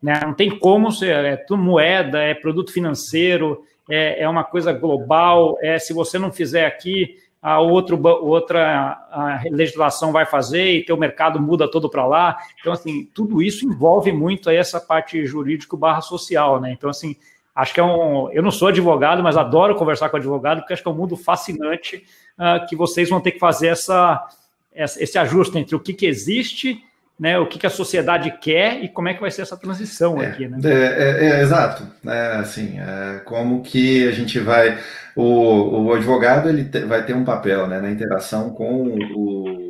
Né? 0.00 0.20
Não 0.22 0.32
tem 0.32 0.56
como 0.58 0.92
ser, 0.92 1.24
é 1.24 1.44
moeda, 1.50 2.20
é 2.20 2.34
produto 2.34 2.72
financeiro, 2.72 3.64
é, 3.88 4.22
é 4.22 4.28
uma 4.28 4.44
coisa 4.44 4.72
global, 4.72 5.56
é 5.60 5.78
se 5.78 5.92
você 5.92 6.18
não 6.18 6.32
fizer 6.32 6.66
aqui, 6.66 7.16
a 7.40 7.60
outro, 7.60 8.00
outra 8.04 9.06
a 9.10 9.40
legislação 9.50 10.10
vai 10.10 10.26
fazer 10.26 10.72
e 10.72 10.84
teu 10.84 10.96
mercado 10.96 11.40
muda 11.40 11.70
todo 11.70 11.88
para 11.88 12.04
lá. 12.04 12.36
Então, 12.58 12.72
assim, 12.72 13.08
tudo 13.14 13.40
isso 13.40 13.64
envolve 13.64 14.10
muito 14.10 14.50
essa 14.50 14.80
parte 14.80 15.24
jurídico 15.24 15.76
barra 15.76 16.00
social, 16.00 16.60
né? 16.60 16.72
Então, 16.72 16.90
assim, 16.90 17.14
acho 17.54 17.72
que 17.72 17.78
é 17.78 17.84
um... 17.84 18.28
Eu 18.32 18.42
não 18.42 18.50
sou 18.50 18.68
advogado, 18.68 19.22
mas 19.22 19.36
adoro 19.36 19.76
conversar 19.76 20.08
com 20.08 20.16
advogado, 20.16 20.58
porque 20.58 20.72
acho 20.72 20.82
que 20.82 20.88
é 20.88 20.90
um 20.90 20.96
mundo 20.96 21.16
fascinante 21.16 22.04
uh, 22.36 22.66
que 22.66 22.74
vocês 22.74 23.08
vão 23.08 23.20
ter 23.20 23.30
que 23.30 23.38
fazer 23.38 23.68
essa, 23.68 24.26
esse 24.74 25.16
ajuste 25.16 25.56
entre 25.56 25.76
o 25.76 25.80
que, 25.80 25.94
que 25.94 26.06
existe 26.06 26.82
né, 27.18 27.38
o 27.38 27.46
que, 27.46 27.58
que, 27.58 27.66
a 27.66 27.70
sociedade 27.70 28.30
quer 28.40 28.82
e 28.82 28.88
como 28.88 29.08
é 29.08 29.14
que 29.14 29.20
vai 29.20 29.30
ser 29.30 29.42
essa 29.42 29.56
transição 29.56 30.20
é, 30.20 30.26
aqui, 30.26 30.46
né? 30.46 30.58
É, 30.64 30.68
é, 30.68 31.30
é 31.30 31.42
exato, 31.42 31.86
é, 32.06 32.36
assim, 32.36 32.78
é, 32.78 33.20
como 33.24 33.62
que 33.62 34.06
a 34.06 34.12
gente 34.12 34.38
vai, 34.38 34.78
o, 35.14 35.86
o 35.86 35.92
advogado 35.94 36.48
ele 36.48 36.64
te, 36.64 36.80
vai 36.80 37.04
ter 37.04 37.14
um 37.14 37.24
papel, 37.24 37.66
né, 37.66 37.80
na 37.80 37.90
interação 37.90 38.50
com 38.50 38.98
o 39.14 39.65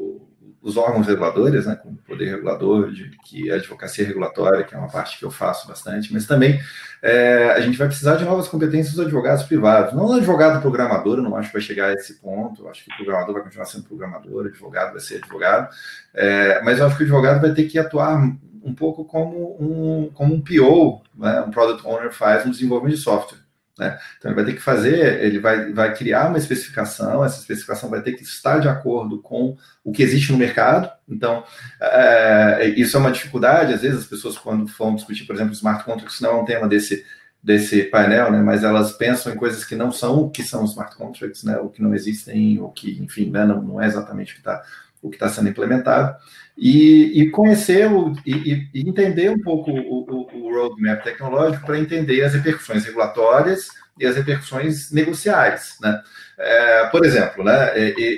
os 0.67 0.77
órgãos 0.77 1.07
reguladores, 1.07 1.65
né, 1.65 1.77
como 1.77 1.95
o 1.95 2.03
poder 2.03 2.29
regulador, 2.29 2.91
de, 2.91 3.09
que 3.25 3.49
é 3.49 3.53
a 3.53 3.57
advocacia 3.57 4.05
regulatória, 4.05 4.65
que 4.65 4.75
é 4.75 4.79
uma 4.79 4.91
parte 4.91 5.17
que 5.17 5.25
eu 5.25 5.31
faço 5.31 5.69
bastante, 5.69 6.13
mas 6.13 6.27
também 6.27 6.61
é, 7.01 7.53
a 7.53 7.61
gente 7.61 7.79
vai 7.79 7.87
precisar 7.87 8.17
de 8.17 8.25
novas 8.25 8.49
competências 8.49 8.97
dos 8.97 9.05
advogados 9.05 9.45
privados. 9.45 9.95
Não 9.95 10.13
advogado 10.13 10.61
programador, 10.61 11.19
eu 11.19 11.23
não 11.23 11.37
acho 11.37 11.51
que 11.51 11.53
vai 11.53 11.63
chegar 11.63 11.91
a 11.91 11.93
esse 11.93 12.15
ponto, 12.15 12.63
eu 12.63 12.69
acho 12.69 12.85
que 12.85 12.91
o 12.91 12.97
programador 12.97 13.35
vai 13.35 13.45
continuar 13.45 13.67
sendo 13.67 13.85
programador, 13.85 14.47
advogado 14.47 14.91
vai 14.91 15.01
ser 15.01 15.19
advogado, 15.19 15.73
é, 16.13 16.61
mas 16.63 16.81
eu 16.81 16.87
acho 16.87 16.97
que 16.97 17.05
o 17.05 17.07
advogado 17.07 17.41
vai 17.41 17.55
ter 17.55 17.67
que 17.67 17.79
atuar 17.79 18.21
um 18.65 18.75
pouco 18.75 19.05
como 19.05 19.57
um, 19.61 20.11
como 20.13 20.35
um 20.35 20.41
PO, 20.41 21.01
né, 21.17 21.43
um 21.43 21.53
Product 21.53 21.87
Owner 21.87 22.13
faz 22.13 22.45
no 22.45 22.51
desenvolvimento 22.51 22.97
de 22.97 23.03
software. 23.03 23.46
Né? 23.79 23.99
Então, 24.17 24.31
ele 24.31 24.37
vai 24.37 24.45
ter 24.45 24.55
que 24.55 24.63
fazer, 24.63 25.23
ele 25.23 25.39
vai, 25.39 25.71
vai 25.73 25.95
criar 25.95 26.29
uma 26.29 26.39
especificação, 26.39 27.23
essa 27.23 27.41
especificação 27.41 27.91
vai 27.91 28.01
ter 28.01 28.13
que 28.13 28.23
estar 28.23 28.59
de 28.59 28.69
acordo 28.69 29.21
com 29.21 29.57
o 29.85 29.93
que 29.93 30.03
existe 30.03 30.33
no 30.33 30.39
mercado. 30.39 30.91
Então, 31.07 31.45
é, 31.81 32.73
isso 32.77 32.97
é 32.97 33.01
uma 33.01 33.13
dificuldade, 33.13 33.75
às 33.75 33.83
vezes 33.83 34.01
as 34.01 34.07
pessoas, 34.07 34.39
quando 34.39 34.67
vão 34.67 34.95
discutir, 34.95 35.25
por 35.25 35.35
exemplo, 35.35 35.53
smart 35.53 35.85
contracts, 35.85 36.21
não 36.21 36.31
é 36.31 36.41
um 36.41 36.45
tema 36.45 36.67
desse, 36.67 37.05
desse 37.43 37.85
painel, 37.85 38.33
né? 38.33 38.41
mas 38.41 38.65
elas 38.65 38.93
pensam 38.93 39.33
em 39.33 39.37
coisas 39.37 39.63
que 39.63 39.77
não 39.77 39.93
são 39.93 40.21
o 40.21 40.31
que 40.31 40.43
são 40.43 40.65
smart 40.65 40.97
contracts, 40.97 41.45
né? 41.45 41.59
o 41.59 41.69
que 41.69 41.83
não 41.83 41.95
existem, 41.95 42.59
o 42.59 42.71
que, 42.71 42.99
enfim, 43.03 43.31
né? 43.31 43.45
não, 43.45 43.61
não 43.61 43.81
é 43.81 43.87
exatamente 43.87 44.33
o 44.33 44.35
que 44.37 44.41
está 44.41 44.63
o 45.03 45.11
que 45.11 45.17
está 45.17 45.29
sendo 45.29 45.49
implementado, 45.49 46.17
e, 46.57 47.23
e 47.23 47.31
conhecer 47.31 47.91
o, 47.91 48.15
e, 48.25 48.69
e, 48.73 48.89
entender 48.89 49.31
um 49.31 49.41
pouco 49.41 49.71
o, 49.71 50.07
o, 50.11 50.47
o 50.47 50.55
roadmap 50.55 51.03
tecnológico 51.03 51.67
para 51.67 51.79
entender 51.79 52.23
as 52.23 52.35
repercussões 52.35 52.85
regulatórias 52.85 53.69
e 53.99 54.07
as 54.07 54.17
repercussões 54.17 54.91
negociais. 54.91 55.77
Né? 55.81 56.01
É, 56.39 56.87
por 56.87 57.05
exemplo, 57.05 57.45
né, 57.45 57.73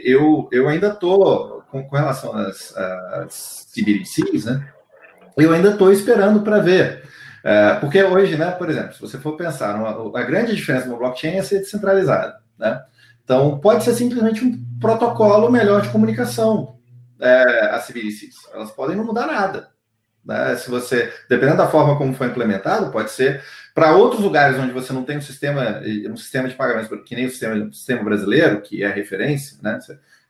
eu, 0.05 0.49
eu 0.53 0.69
ainda 0.69 0.89
estou, 0.89 1.63
com, 1.71 1.83
com, 1.83 1.97
relação 1.97 2.33
às, 2.35 2.77
às 2.77 3.67
CBDCs, 3.75 4.45
né, 4.45 4.69
eu 5.37 5.53
ainda 5.53 5.71
estou 5.71 5.93
esperando 5.93 6.43
para 6.43 6.59
ver. 6.59 7.03
É, 7.45 7.75
porque 7.75 8.03
hoje, 8.03 8.37
né, 8.37 8.51
por 8.51 8.69
exemplo, 8.69 8.95
se 8.95 9.01
você 9.01 9.19
for 9.19 9.37
pensar, 9.37 9.75
a 9.77 10.23
grande 10.23 10.55
diferença 10.55 10.87
no 10.87 10.99
blockchain 10.99 11.37
é 11.37 11.43
ser 11.43 11.61
descentralizado. 11.61 12.35
Né? 12.59 12.81
Então, 13.25 13.59
pode 13.59 13.85
ser 13.85 13.95
simplesmente 13.95 14.45
um 14.45 14.68
protocolo 14.81 15.51
melhor 15.51 15.83
de 15.83 15.89
comunicação, 15.91 16.79
é, 17.21 17.71
as 17.73 17.87
CBDCs. 17.87 18.37
Elas 18.53 18.71
podem 18.71 18.97
não 18.97 19.05
mudar 19.05 19.27
nada. 19.27 19.71
Né? 20.25 20.57
Se 20.57 20.71
você, 20.71 21.13
dependendo 21.29 21.59
da 21.59 21.69
forma 21.69 21.97
como 21.97 22.15
foi 22.15 22.27
implementado, 22.27 22.91
pode 22.91 23.11
ser 23.11 23.43
para 23.75 23.97
outros 23.97 24.21
lugares 24.21 24.59
onde 24.59 24.73
você 24.73 24.93
não 24.93 25.05
tem 25.05 25.19
um 25.19 25.23
sistema, 25.23 25.81
um 26.11 26.17
sistema 26.17 26.49
de 26.49 26.55
pagamentos, 26.55 26.91
que 27.07 27.15
nem 27.15 27.27
o 27.27 27.31
sistema, 27.31 27.73
sistema 27.73 28.05
brasileiro, 28.05 28.61
que 28.61 28.83
é 28.83 28.89
referência, 28.89 29.57
né? 29.63 29.79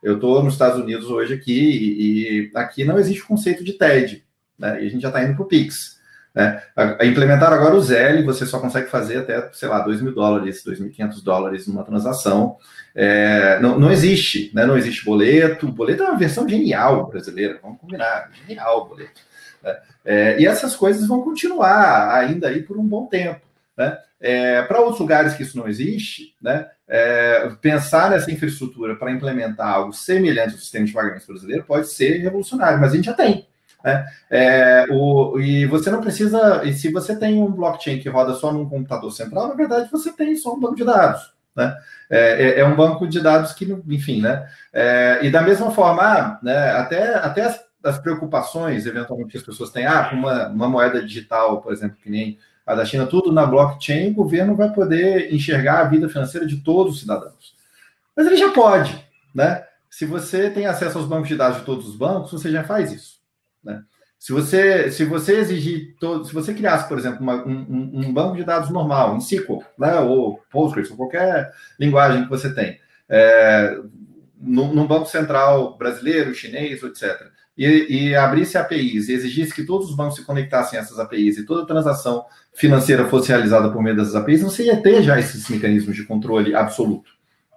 Eu 0.02 0.14
estou 0.14 0.42
nos 0.42 0.52
Estados 0.52 0.80
Unidos 0.80 1.06
hoje 1.06 1.34
aqui 1.34 1.58
e, 1.58 2.50
e 2.50 2.52
aqui 2.54 2.84
não 2.84 2.98
existe 2.98 3.22
o 3.22 3.26
conceito 3.26 3.64
de 3.64 3.72
TED, 3.72 4.24
né? 4.56 4.82
E 4.82 4.86
a 4.86 4.90
gente 4.90 5.02
já 5.02 5.08
está 5.08 5.24
indo 5.24 5.34
para 5.34 5.42
o 5.42 5.48
Pix. 5.48 5.97
Né? 6.34 6.62
A, 6.76 7.04
implementar 7.04 7.52
agora 7.52 7.74
o 7.74 7.80
Zelle, 7.80 8.22
você 8.22 8.46
só 8.46 8.58
consegue 8.58 8.88
fazer 8.88 9.18
até, 9.18 9.50
sei 9.52 9.68
lá, 9.68 9.80
2 9.80 10.00
mil 10.00 10.14
dólares, 10.14 10.62
2.500 10.64 11.22
dólares 11.22 11.66
numa 11.66 11.84
transação. 11.84 12.56
É, 12.94 13.58
não, 13.60 13.78
não 13.78 13.90
existe, 13.90 14.50
né? 14.54 14.66
não 14.66 14.76
existe 14.76 15.04
boleto. 15.04 15.70
Boleto 15.70 16.02
é 16.02 16.08
uma 16.08 16.18
versão 16.18 16.48
genial 16.48 17.08
brasileira, 17.08 17.58
vamos 17.62 17.80
combinar, 17.80 18.30
genial 18.46 18.82
o 18.82 18.84
boleto. 18.86 19.20
Né? 19.62 19.76
É, 20.04 20.40
e 20.40 20.46
essas 20.46 20.76
coisas 20.76 21.06
vão 21.06 21.22
continuar 21.22 22.14
ainda 22.14 22.48
aí 22.48 22.62
por 22.62 22.78
um 22.78 22.86
bom 22.86 23.06
tempo. 23.06 23.40
Né? 23.76 23.98
É, 24.20 24.62
para 24.62 24.80
outros 24.80 24.98
lugares 24.98 25.34
que 25.34 25.42
isso 25.44 25.56
não 25.56 25.68
existe, 25.68 26.34
né? 26.42 26.66
É, 26.90 27.50
pensar 27.60 28.10
nessa 28.10 28.32
infraestrutura 28.32 28.96
para 28.96 29.12
implementar 29.12 29.68
algo 29.68 29.92
semelhante 29.92 30.54
ao 30.54 30.58
sistema 30.58 30.86
de 30.86 30.92
pagamentos 30.92 31.26
brasileiro 31.26 31.62
pode 31.64 31.86
ser 31.88 32.16
revolucionário, 32.16 32.80
mas 32.80 32.92
a 32.92 32.96
gente 32.96 33.04
já 33.04 33.12
tem. 33.12 33.46
Né? 33.84 34.06
É, 34.30 34.86
o, 34.90 35.38
e 35.38 35.66
você 35.66 35.90
não 35.90 36.00
precisa. 36.00 36.62
E 36.64 36.72
se 36.72 36.90
você 36.90 37.16
tem 37.16 37.42
um 37.42 37.50
blockchain 37.50 37.98
que 37.98 38.08
roda 38.08 38.34
só 38.34 38.52
num 38.52 38.68
computador 38.68 39.12
central, 39.12 39.48
na 39.48 39.54
verdade 39.54 39.88
você 39.90 40.12
tem 40.12 40.36
só 40.36 40.54
um 40.54 40.60
banco 40.60 40.76
de 40.76 40.84
dados. 40.84 41.32
Né? 41.58 41.76
É, 42.08 42.42
é, 42.42 42.60
é 42.60 42.64
um 42.64 42.76
banco 42.76 43.06
de 43.06 43.20
dados 43.20 43.52
que, 43.52 43.64
enfim, 43.88 44.20
né? 44.20 44.48
É, 44.72 45.18
e 45.22 45.30
da 45.30 45.42
mesma 45.42 45.72
forma, 45.72 46.02
ah, 46.02 46.38
né, 46.40 46.70
até, 46.70 47.14
até 47.16 47.44
as, 47.46 47.60
as, 47.82 47.98
preocupações, 47.98 48.86
eventualmente, 48.86 49.32
que 49.32 49.38
as 49.38 49.42
pessoas 49.42 49.70
têm, 49.70 49.84
ah, 49.84 50.10
uma, 50.12 50.48
uma 50.48 50.68
moeda 50.68 51.04
digital, 51.04 51.60
por 51.60 51.72
exemplo, 51.72 51.96
que 52.00 52.08
nem 52.08 52.38
a 52.64 52.76
da 52.76 52.84
China, 52.84 53.06
tudo 53.06 53.32
na 53.32 53.44
blockchain, 53.44 54.10
o 54.10 54.14
governo 54.14 54.54
vai 54.54 54.70
poder 54.72 55.34
enxergar 55.34 55.80
a 55.80 55.84
vida 55.84 56.08
financeira 56.08 56.46
de 56.46 56.58
todos 56.58 56.94
os 56.94 57.00
cidadãos. 57.00 57.56
Mas 58.16 58.26
ele 58.26 58.36
já 58.36 58.52
pode, 58.52 59.04
né? 59.34 59.64
Se 59.90 60.04
você 60.04 60.50
tem 60.50 60.66
acesso 60.66 60.98
aos 60.98 61.08
bancos 61.08 61.28
de 61.28 61.36
dados 61.36 61.58
de 61.58 61.64
todos 61.64 61.88
os 61.88 61.96
bancos, 61.96 62.30
você 62.30 62.52
já 62.52 62.62
faz 62.62 62.92
isso. 62.92 63.17
Né? 63.68 63.82
Se 64.18 64.32
você, 64.32 64.90
se 64.90 65.04
você 65.04 65.36
exigir, 65.36 65.94
todo, 66.00 66.24
se 66.24 66.34
você 66.34 66.52
criasse, 66.52 66.88
por 66.88 66.98
exemplo, 66.98 67.20
uma, 67.20 67.36
um, 67.46 67.90
um, 67.94 68.12
banco 68.12 68.36
de 68.36 68.42
dados 68.42 68.68
normal, 68.70 69.14
em 69.14 69.18
SQL, 69.18 69.62
né, 69.78 70.00
ou 70.00 70.40
Postgres, 70.50 70.90
ou 70.90 70.96
qualquer 70.96 71.52
linguagem 71.78 72.24
que 72.24 72.30
você 72.30 72.52
tem, 72.52 72.80
é, 73.08 73.78
num, 74.40 74.74
num, 74.74 74.86
banco 74.86 75.06
central 75.06 75.76
brasileiro, 75.78 76.34
chinês, 76.34 76.82
etc., 76.82 77.28
e, 77.56 78.08
e 78.08 78.14
abrisse 78.14 78.56
APIs 78.56 79.08
e 79.08 79.12
exigisse 79.12 79.52
que 79.52 79.64
todos 79.64 79.90
os 79.90 79.96
bancos 79.96 80.16
se 80.16 80.24
conectassem 80.24 80.78
a 80.78 80.82
essas 80.82 80.98
APIs 80.98 81.38
e 81.38 81.46
toda 81.46 81.66
transação 81.66 82.24
financeira 82.54 83.08
fosse 83.08 83.28
realizada 83.28 83.70
por 83.70 83.82
meio 83.82 83.96
dessas 83.96 84.14
APIs, 84.14 84.42
você 84.42 84.64
ia 84.64 84.80
ter 84.80 85.02
já 85.02 85.18
esses 85.18 85.48
mecanismos 85.48 85.94
de 85.94 86.04
controle 86.04 86.54
absoluto 86.54 87.10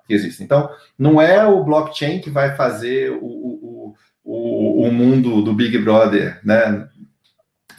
que 0.08 0.14
existem. 0.14 0.46
Então, 0.46 0.70
não 0.98 1.22
é 1.22 1.46
o 1.46 1.64
blockchain 1.64 2.20
que 2.20 2.30
vai 2.30 2.56
fazer 2.56 3.12
o, 3.12 3.26
o, 3.26 3.96
o, 4.24 4.88
o 4.88 4.92
mundo 4.92 5.42
do 5.42 5.54
Big 5.54 5.78
Brother, 5.78 6.40
né? 6.44 6.88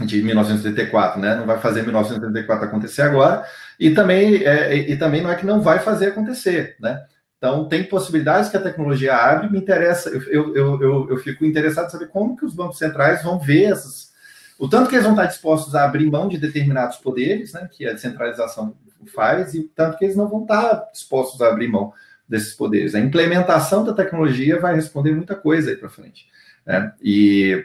De 0.00 0.22
1984, 0.22 1.20
né? 1.20 1.37
Não 1.37 1.46
vai 1.46 1.61
fazer 1.61 1.83
1984 1.83 2.66
acontecer 2.66 3.02
agora, 3.02 3.44
e 3.78 3.90
também, 3.90 4.44
é, 4.44 4.74
e 4.74 4.96
também 4.96 5.22
não 5.22 5.31
é 5.31 5.37
que 5.37 5.46
não 5.46 5.61
vai 5.61 5.78
fazer 5.78 6.09
acontecer, 6.09 6.76
né? 6.81 7.05
Então, 7.37 7.68
tem 7.68 7.83
possibilidades 7.83 8.50
que 8.50 8.57
a 8.57 8.62
tecnologia 8.62 9.16
abre, 9.16 9.50
me 9.50 9.59
interessa, 9.59 10.09
eu, 10.11 10.55
eu, 10.55 10.81
eu, 10.81 11.11
eu 11.11 11.16
fico 11.18 11.44
interessado 11.44 11.88
em 11.88 11.90
saber 11.90 12.07
como 12.07 12.37
que 12.37 12.44
os 12.44 12.55
bancos 12.55 12.78
centrais 12.78 13.22
vão 13.24 13.37
ver 13.37 13.64
essas, 13.64 14.12
o 14.57 14.68
tanto 14.68 14.88
que 14.88 14.94
eles 14.94 15.05
vão 15.05 15.14
estar 15.14 15.26
dispostos 15.26 15.74
a 15.74 15.85
abrir 15.85 16.09
mão 16.09 16.28
de 16.28 16.38
determinados 16.38 16.98
poderes, 16.98 17.52
né, 17.52 17.68
que 17.72 17.85
a 17.85 17.92
descentralização 17.92 18.76
faz, 19.12 19.55
e 19.55 19.59
o 19.59 19.68
tanto 19.74 19.98
que 19.98 20.05
eles 20.05 20.16
não 20.16 20.28
vão 20.28 20.42
estar 20.42 20.88
dispostos 20.92 21.42
a 21.42 21.48
abrir 21.48 21.66
mão 21.66 21.92
desses 22.33 22.55
poderes. 22.55 22.95
A 22.95 22.99
implementação 22.99 23.85
da 23.85 23.92
tecnologia 23.92 24.59
vai 24.59 24.75
responder 24.75 25.12
muita 25.12 25.35
coisa 25.35 25.71
aí 25.71 25.77
para 25.77 25.90
frente. 25.90 26.27
Né? 26.64 26.90
E, 27.03 27.62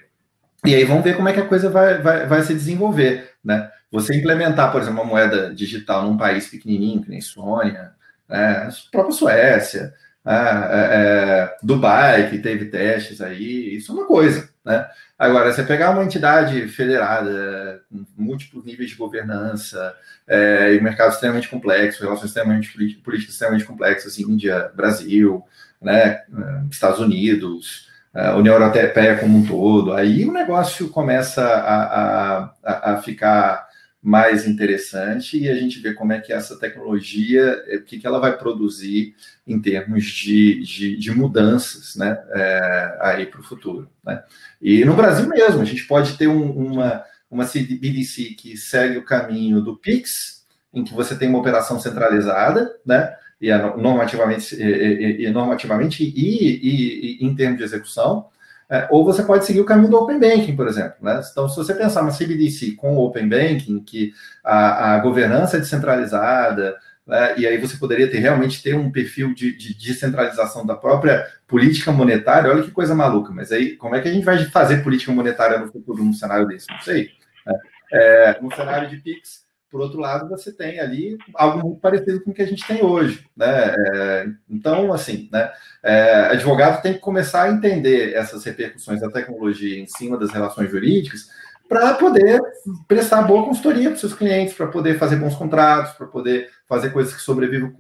e 0.66 0.76
aí 0.76 0.84
vamos 0.84 1.06
ver 1.06 1.16
como 1.16 1.30
é 1.30 1.34
que 1.34 1.40
a 1.40 1.48
coisa 1.48 1.70
vai, 1.70 2.02
vai, 2.02 2.28
vai 2.28 2.42
se 2.44 2.54
desenvolver. 2.54 3.32
Né? 3.42 3.72
Você 3.90 4.14
implementar, 4.14 4.70
por 4.70 4.82
exemplo, 4.82 5.00
uma 5.02 5.10
moeda 5.10 5.56
digital 5.56 6.04
num 6.04 6.18
país 6.18 6.50
pequenininho, 6.50 7.02
que 7.02 7.10
nem 7.10 7.22
Sônia, 7.22 7.94
né? 8.28 8.68
a 8.68 8.70
própria 8.92 9.16
Suécia, 9.16 9.94
né? 10.28 10.70
é, 10.72 11.52
é, 11.52 11.58
Dubai, 11.64 12.30
que 12.30 12.38
teve 12.40 12.66
testes 12.66 13.22
aí, 13.22 13.76
isso 13.76 13.92
é 13.92 13.96
uma 13.96 14.06
coisa. 14.06 14.50
Né? 14.66 14.86
Agora, 15.18 15.52
você 15.52 15.64
pegar 15.64 15.92
uma 15.92 16.04
entidade 16.04 16.68
federada, 16.68 17.82
com 17.90 18.06
múltiplos 18.22 18.66
níveis 18.66 18.90
de 18.90 18.96
governança, 18.96 19.96
é, 20.28 20.74
e 20.74 20.80
um 20.80 20.84
mercado 20.84 21.14
extremamente 21.14 21.48
complexo, 21.48 22.04
relações 22.04 22.28
extremamente 22.28 22.72
políticas 23.02 23.34
extremamente 23.34 23.66
complexas, 23.66 24.14
assim, 24.14 24.24
Índia, 24.24 24.70
Brasil, 24.76 25.44
né, 25.82 26.22
Estados 26.70 27.00
Unidos, 27.00 27.88
a 28.14 28.36
União 28.36 28.56
Europeia 28.56 29.18
como 29.18 29.38
um 29.38 29.46
todo, 29.46 29.94
aí 29.94 30.26
o 30.26 30.34
negócio 30.34 30.90
começa 30.90 31.44
a, 31.44 32.52
a, 32.64 32.94
a 32.94 33.02
ficar 33.02 33.67
mais 34.08 34.48
interessante 34.48 35.38
e 35.38 35.50
a 35.50 35.56
gente 35.56 35.80
vê 35.80 35.94
como 35.94 36.14
é 36.14 36.22
que 36.22 36.32
essa 36.32 36.58
tecnologia, 36.58 37.62
o 37.74 37.82
que, 37.82 38.00
que 38.00 38.08
ela 38.08 38.22
vai 38.22 38.38
produzir 38.38 39.14
em 39.46 39.60
termos 39.60 40.06
de, 40.06 40.64
de, 40.64 40.96
de 40.96 41.12
mudanças 41.12 41.94
né, 41.98 42.18
é, 42.30 42.98
aí 43.02 43.26
para 43.26 43.42
o 43.42 43.44
futuro. 43.44 43.90
Né? 44.06 44.24
E 44.62 44.86
no 44.86 44.96
Brasil 44.96 45.28
mesmo, 45.28 45.62
a 45.62 45.66
gente 45.66 45.86
pode 45.86 46.18
ter 46.18 46.30
um, 46.30 46.50
uma, 46.52 47.04
uma 47.30 47.46
CBDC 47.46 48.36
que 48.36 48.56
segue 48.56 48.98
o 48.98 49.04
caminho 49.04 49.60
do 49.60 49.76
PIX, 49.76 50.46
em 50.74 50.86
que 50.86 50.94
você 50.94 51.14
tem 51.14 51.28
uma 51.28 51.40
operação 51.40 51.78
centralizada, 51.78 52.78
né? 52.86 53.14
E 53.42 53.50
é 53.50 53.58
normativamente, 53.58 54.56
e, 54.56 55.26
e, 55.26 55.30
normativamente 55.32 56.04
e, 56.04 57.20
e, 57.20 57.26
em 57.26 57.36
termos 57.36 57.58
de 57.58 57.64
execução, 57.66 58.28
é, 58.70 58.88
ou 58.92 59.06
você 59.06 59.24
pode 59.24 59.46
seguir 59.46 59.62
o 59.62 59.66
caminho 59.66 59.90
do 59.90 59.98
Open 59.98 60.20
Banking, 60.20 60.56
por 60.56 60.68
exemplo. 60.68 60.96
Né? 61.02 61.22
Então, 61.32 61.48
se 61.48 61.56
você 61.56 61.74
pensar 61.74 62.02
uma 62.02 62.12
CBDC 62.12 62.72
com 62.74 62.98
o 62.98 63.06
Open 63.06 63.30
Banking, 63.30 63.82
que 63.82 64.14
a, 64.44 64.96
a 64.96 65.00
governança 65.00 65.56
é 65.56 65.60
descentralizada, 65.60 66.76
né? 67.06 67.36
e 67.38 67.48
aí 67.48 67.58
você 67.58 67.78
poderia 67.78 68.12
ter 68.12 68.20
realmente 68.20 68.62
ter 68.62 68.76
um 68.76 68.92
perfil 68.92 69.34
de, 69.34 69.56
de 69.56 69.74
descentralização 69.74 70.66
da 70.66 70.76
própria 70.76 71.26
política 71.48 71.94
monetária, 71.94 72.52
olha 72.52 72.64
que 72.64 72.72
coisa 72.72 72.94
maluca, 72.94 73.32
mas 73.32 73.54
aí 73.54 73.78
como 73.78 73.96
é 73.96 74.02
que 74.02 74.10
a 74.10 74.14
gente 74.14 74.26
vai 74.26 74.44
fazer 74.46 74.84
política 74.84 75.14
monetária 75.14 75.58
no 75.58 75.72
futuro 75.72 76.04
num 76.04 76.14
cenário 76.14 76.46
desse? 76.46 76.68
Não 76.70 76.82
sei. 76.82 77.12
Né? 77.46 77.54
É, 77.94 78.40
cenário 78.54 78.90
de 78.90 78.98
PIX, 78.98 79.47
por 79.78 79.84
outro 79.84 80.00
lado, 80.00 80.28
você 80.28 80.52
tem 80.52 80.80
ali 80.80 81.20
algo 81.36 81.60
muito 81.60 81.80
parecido 81.80 82.20
com 82.24 82.32
o 82.32 82.34
que 82.34 82.42
a 82.42 82.48
gente 82.48 82.66
tem 82.66 82.84
hoje. 82.84 83.24
Né? 83.38 83.76
É, 83.78 84.28
então, 84.50 84.92
assim, 84.92 85.30
né, 85.32 85.52
é, 85.84 86.30
advogado 86.32 86.82
tem 86.82 86.94
que 86.94 87.00
começar 87.00 87.44
a 87.44 87.52
entender 87.52 88.16
essas 88.16 88.44
repercussões 88.44 89.02
da 89.02 89.12
tecnologia 89.12 89.80
em 89.80 89.86
cima 89.86 90.18
das 90.18 90.32
relações 90.32 90.72
jurídicas 90.72 91.30
para 91.70 91.94
poder 91.94 92.42
prestar 92.88 93.22
boa 93.22 93.46
consultoria 93.46 93.90
para 93.92 94.00
seus 94.00 94.16
clientes, 94.16 94.56
para 94.56 94.66
poder 94.66 94.98
fazer 94.98 95.18
bons 95.18 95.36
contratos, 95.36 95.94
para 95.94 96.08
poder 96.08 96.50
fazer 96.68 96.90
coisas 96.90 97.14
que 97.14 97.22
sobrevivam 97.22 97.72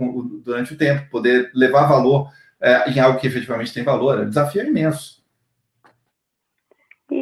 durante 0.45 0.73
o 0.73 0.77
tempo, 0.77 1.09
poder 1.09 1.49
levar 1.55 1.87
valor 1.87 2.29
é, 2.61 2.91
em 2.91 2.99
algo 2.99 3.19
que 3.19 3.25
efetivamente 3.25 3.73
tem 3.73 3.83
valor. 3.83 4.19
O 4.19 4.29
desafio 4.29 4.61
é 4.61 4.67
imenso. 4.67 5.16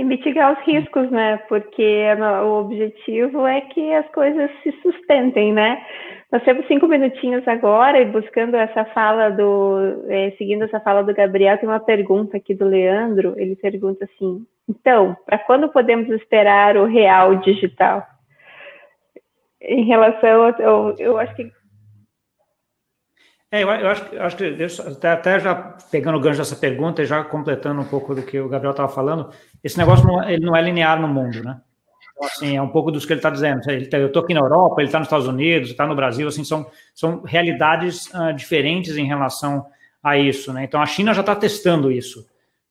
Mitigar 0.06 0.54
os 0.54 0.66
riscos, 0.66 1.10
né? 1.12 1.38
Porque 1.50 2.06
o 2.44 2.60
objetivo 2.60 3.46
é 3.46 3.62
que 3.62 3.94
as 3.94 4.08
coisas 4.12 4.50
se 4.62 4.72
sustentem, 4.82 5.52
né? 5.52 5.84
Nós 6.32 6.44
temos 6.44 6.68
cinco 6.68 6.88
minutinhos 6.88 7.48
agora 7.48 8.00
e 8.00 8.06
buscando 8.06 8.56
essa 8.56 8.86
fala 8.86 9.30
do, 9.30 10.06
é, 10.08 10.32
seguindo 10.38 10.64
essa 10.64 10.80
fala 10.80 11.04
do 11.04 11.14
Gabriel, 11.14 11.58
tem 11.58 11.70
uma 11.70 11.80
pergunta 11.80 12.38
aqui 12.38 12.54
do 12.54 12.66
Leandro. 12.66 13.34
Ele 13.38 13.56
pergunta 13.56 14.06
assim: 14.06 14.46
então, 14.68 15.16
para 15.26 15.38
quando 15.40 15.70
podemos 15.70 16.10
esperar 16.10 16.78
o 16.78 16.86
real 16.86 17.36
digital? 17.38 18.06
Em 19.62 19.86
relação, 19.86 20.54
eu, 20.60 20.96
eu 21.00 21.18
acho 21.18 21.36
que 21.36 21.52
é, 23.56 23.64
eu, 23.64 23.70
eu, 23.70 23.90
acho, 23.90 24.06
eu 24.14 24.24
acho 24.24 24.36
que, 24.36 24.44
até, 24.88 25.12
até, 25.12 25.40
já 25.40 25.56
pegando 25.90 26.18
o 26.18 26.22
gancho 26.22 26.40
dessa 26.40 26.56
pergunta 26.56 27.02
e 27.02 27.06
já 27.06 27.24
completando 27.24 27.82
um 27.82 27.86
pouco 27.86 28.14
do 28.14 28.22
que 28.22 28.40
o 28.40 28.50
Gabriel 28.50 28.72
estava 28.72 28.92
falando, 28.92 29.30
esse 29.64 29.78
negócio 29.78 30.06
não, 30.06 30.28
ele 30.30 30.46
não 30.46 30.56
é 30.56 30.62
linear 30.62 31.00
no 31.00 31.08
mundo, 31.08 31.42
né? 31.42 31.62
Então, 32.14 32.28
assim, 32.28 32.58
é 32.58 32.62
um 32.62 32.68
pouco 32.68 32.92
dos 32.92 33.06
que 33.06 33.14
ele 33.14 33.20
está 33.20 33.30
dizendo. 33.30 33.62
Ele 33.70 33.86
tá, 33.86 33.98
eu 33.98 34.08
estou 34.08 34.24
aqui 34.24 34.34
na 34.34 34.42
Europa, 34.42 34.82
ele 34.82 34.88
está 34.88 35.00
nos 35.00 35.08
Estados 35.08 35.28
Unidos, 35.28 35.70
está 35.70 35.88
no 35.88 35.96
Brasil, 35.96 36.28
assim, 36.28 36.44
são, 36.44 36.70
são 36.94 37.22
realidades 37.24 38.08
uh, 38.14 38.34
diferentes 38.34 38.98
em 38.98 39.06
relação 39.06 39.66
a 40.04 40.18
isso, 40.18 40.52
né? 40.52 40.64
Então, 40.64 40.82
a 40.82 40.86
China 40.86 41.14
já 41.14 41.22
está 41.22 41.36
testando 41.36 41.92
isso, 41.92 42.26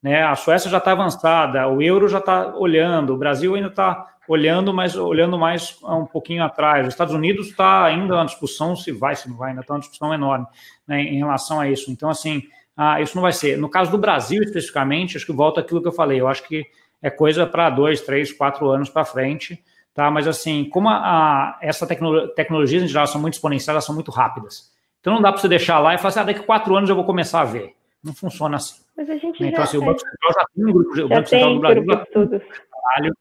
né? 0.04 0.22
A 0.22 0.36
Suécia 0.36 0.70
já 0.70 0.76
está 0.76 0.92
avançada, 0.92 1.66
o 1.66 1.80
euro 1.80 2.06
já 2.10 2.18
está 2.18 2.54
olhando, 2.54 3.14
o 3.14 3.16
Brasil 3.16 3.54
ainda 3.54 3.68
está 3.68 4.06
olhando, 4.28 4.70
mas 4.74 4.96
olhando 4.96 5.38
mais 5.38 5.78
um 5.82 6.04
pouquinho 6.04 6.44
atrás. 6.44 6.86
Os 6.86 6.92
Estados 6.92 7.14
Unidos 7.14 7.46
está 7.46 7.86
ainda 7.86 8.14
uma 8.14 8.26
discussão 8.26 8.76
se 8.76 8.92
vai, 8.92 9.16
se 9.16 9.30
não 9.30 9.36
vai, 9.38 9.50
ainda 9.50 9.62
está 9.62 9.72
uma 9.72 9.80
discussão 9.80 10.12
enorme 10.12 10.46
né, 10.86 11.00
em 11.00 11.16
relação 11.16 11.58
a 11.58 11.70
isso. 11.70 11.90
Então, 11.90 12.10
assim, 12.10 12.42
ah, 12.76 13.00
isso 13.00 13.16
não 13.16 13.22
vai 13.22 13.32
ser. 13.32 13.56
No 13.56 13.66
caso 13.66 13.90
do 13.90 13.96
Brasil, 13.96 14.42
especificamente, 14.42 15.16
acho 15.16 15.24
que 15.24 15.32
volta 15.32 15.60
aquilo 15.60 15.80
que 15.80 15.88
eu 15.88 15.92
falei. 15.92 16.20
Eu 16.20 16.28
acho 16.28 16.46
que 16.46 16.66
é 17.00 17.08
coisa 17.08 17.46
para 17.46 17.70
dois, 17.70 18.02
três, 18.02 18.30
quatro 18.30 18.68
anos 18.68 18.90
para 18.90 19.06
frente, 19.06 19.58
tá? 19.94 20.10
Mas, 20.10 20.28
assim, 20.28 20.68
como 20.68 20.90
a, 20.90 20.96
a, 20.96 21.58
essa 21.62 21.86
tecno, 21.86 22.28
tecnologias 22.28 22.82
em 22.82 22.88
geral 22.88 23.06
são 23.06 23.22
muito 23.22 23.34
exponenciais, 23.34 23.74
elas 23.74 23.86
são 23.86 23.94
muito 23.94 24.10
rápidas. 24.10 24.70
Então, 25.00 25.14
não 25.14 25.22
dá 25.22 25.32
para 25.32 25.40
você 25.40 25.48
deixar 25.48 25.78
lá 25.78 25.94
e 25.94 25.96
falar 25.96 26.08
assim, 26.10 26.20
ah, 26.20 26.24
daqui 26.24 26.40
quatro 26.40 26.76
anos 26.76 26.90
eu 26.90 26.96
vou 26.96 27.06
começar 27.06 27.40
a 27.40 27.44
ver. 27.44 27.74
Não 28.02 28.12
funciona 28.12 28.56
assim. 28.56 28.83
Mas 28.96 29.10
a 29.10 29.16
gente 29.16 29.44
então, 29.44 29.56
já, 29.56 29.62
assim, 29.62 29.78
o 29.78 29.84
Banco 29.84 30.00
Central 30.00 30.32
já 30.32 30.46
tem 30.54 30.64
um 30.64 30.72
grupo 30.72 30.94
de, 30.94 31.02
o 31.02 31.08
Banco 31.08 31.28
Central 31.28 31.54
do 31.54 31.60
Brasil 31.60 31.84
já 31.84 32.06
tem 32.06 32.22
um 32.22 32.28
trabalho 32.28 33.14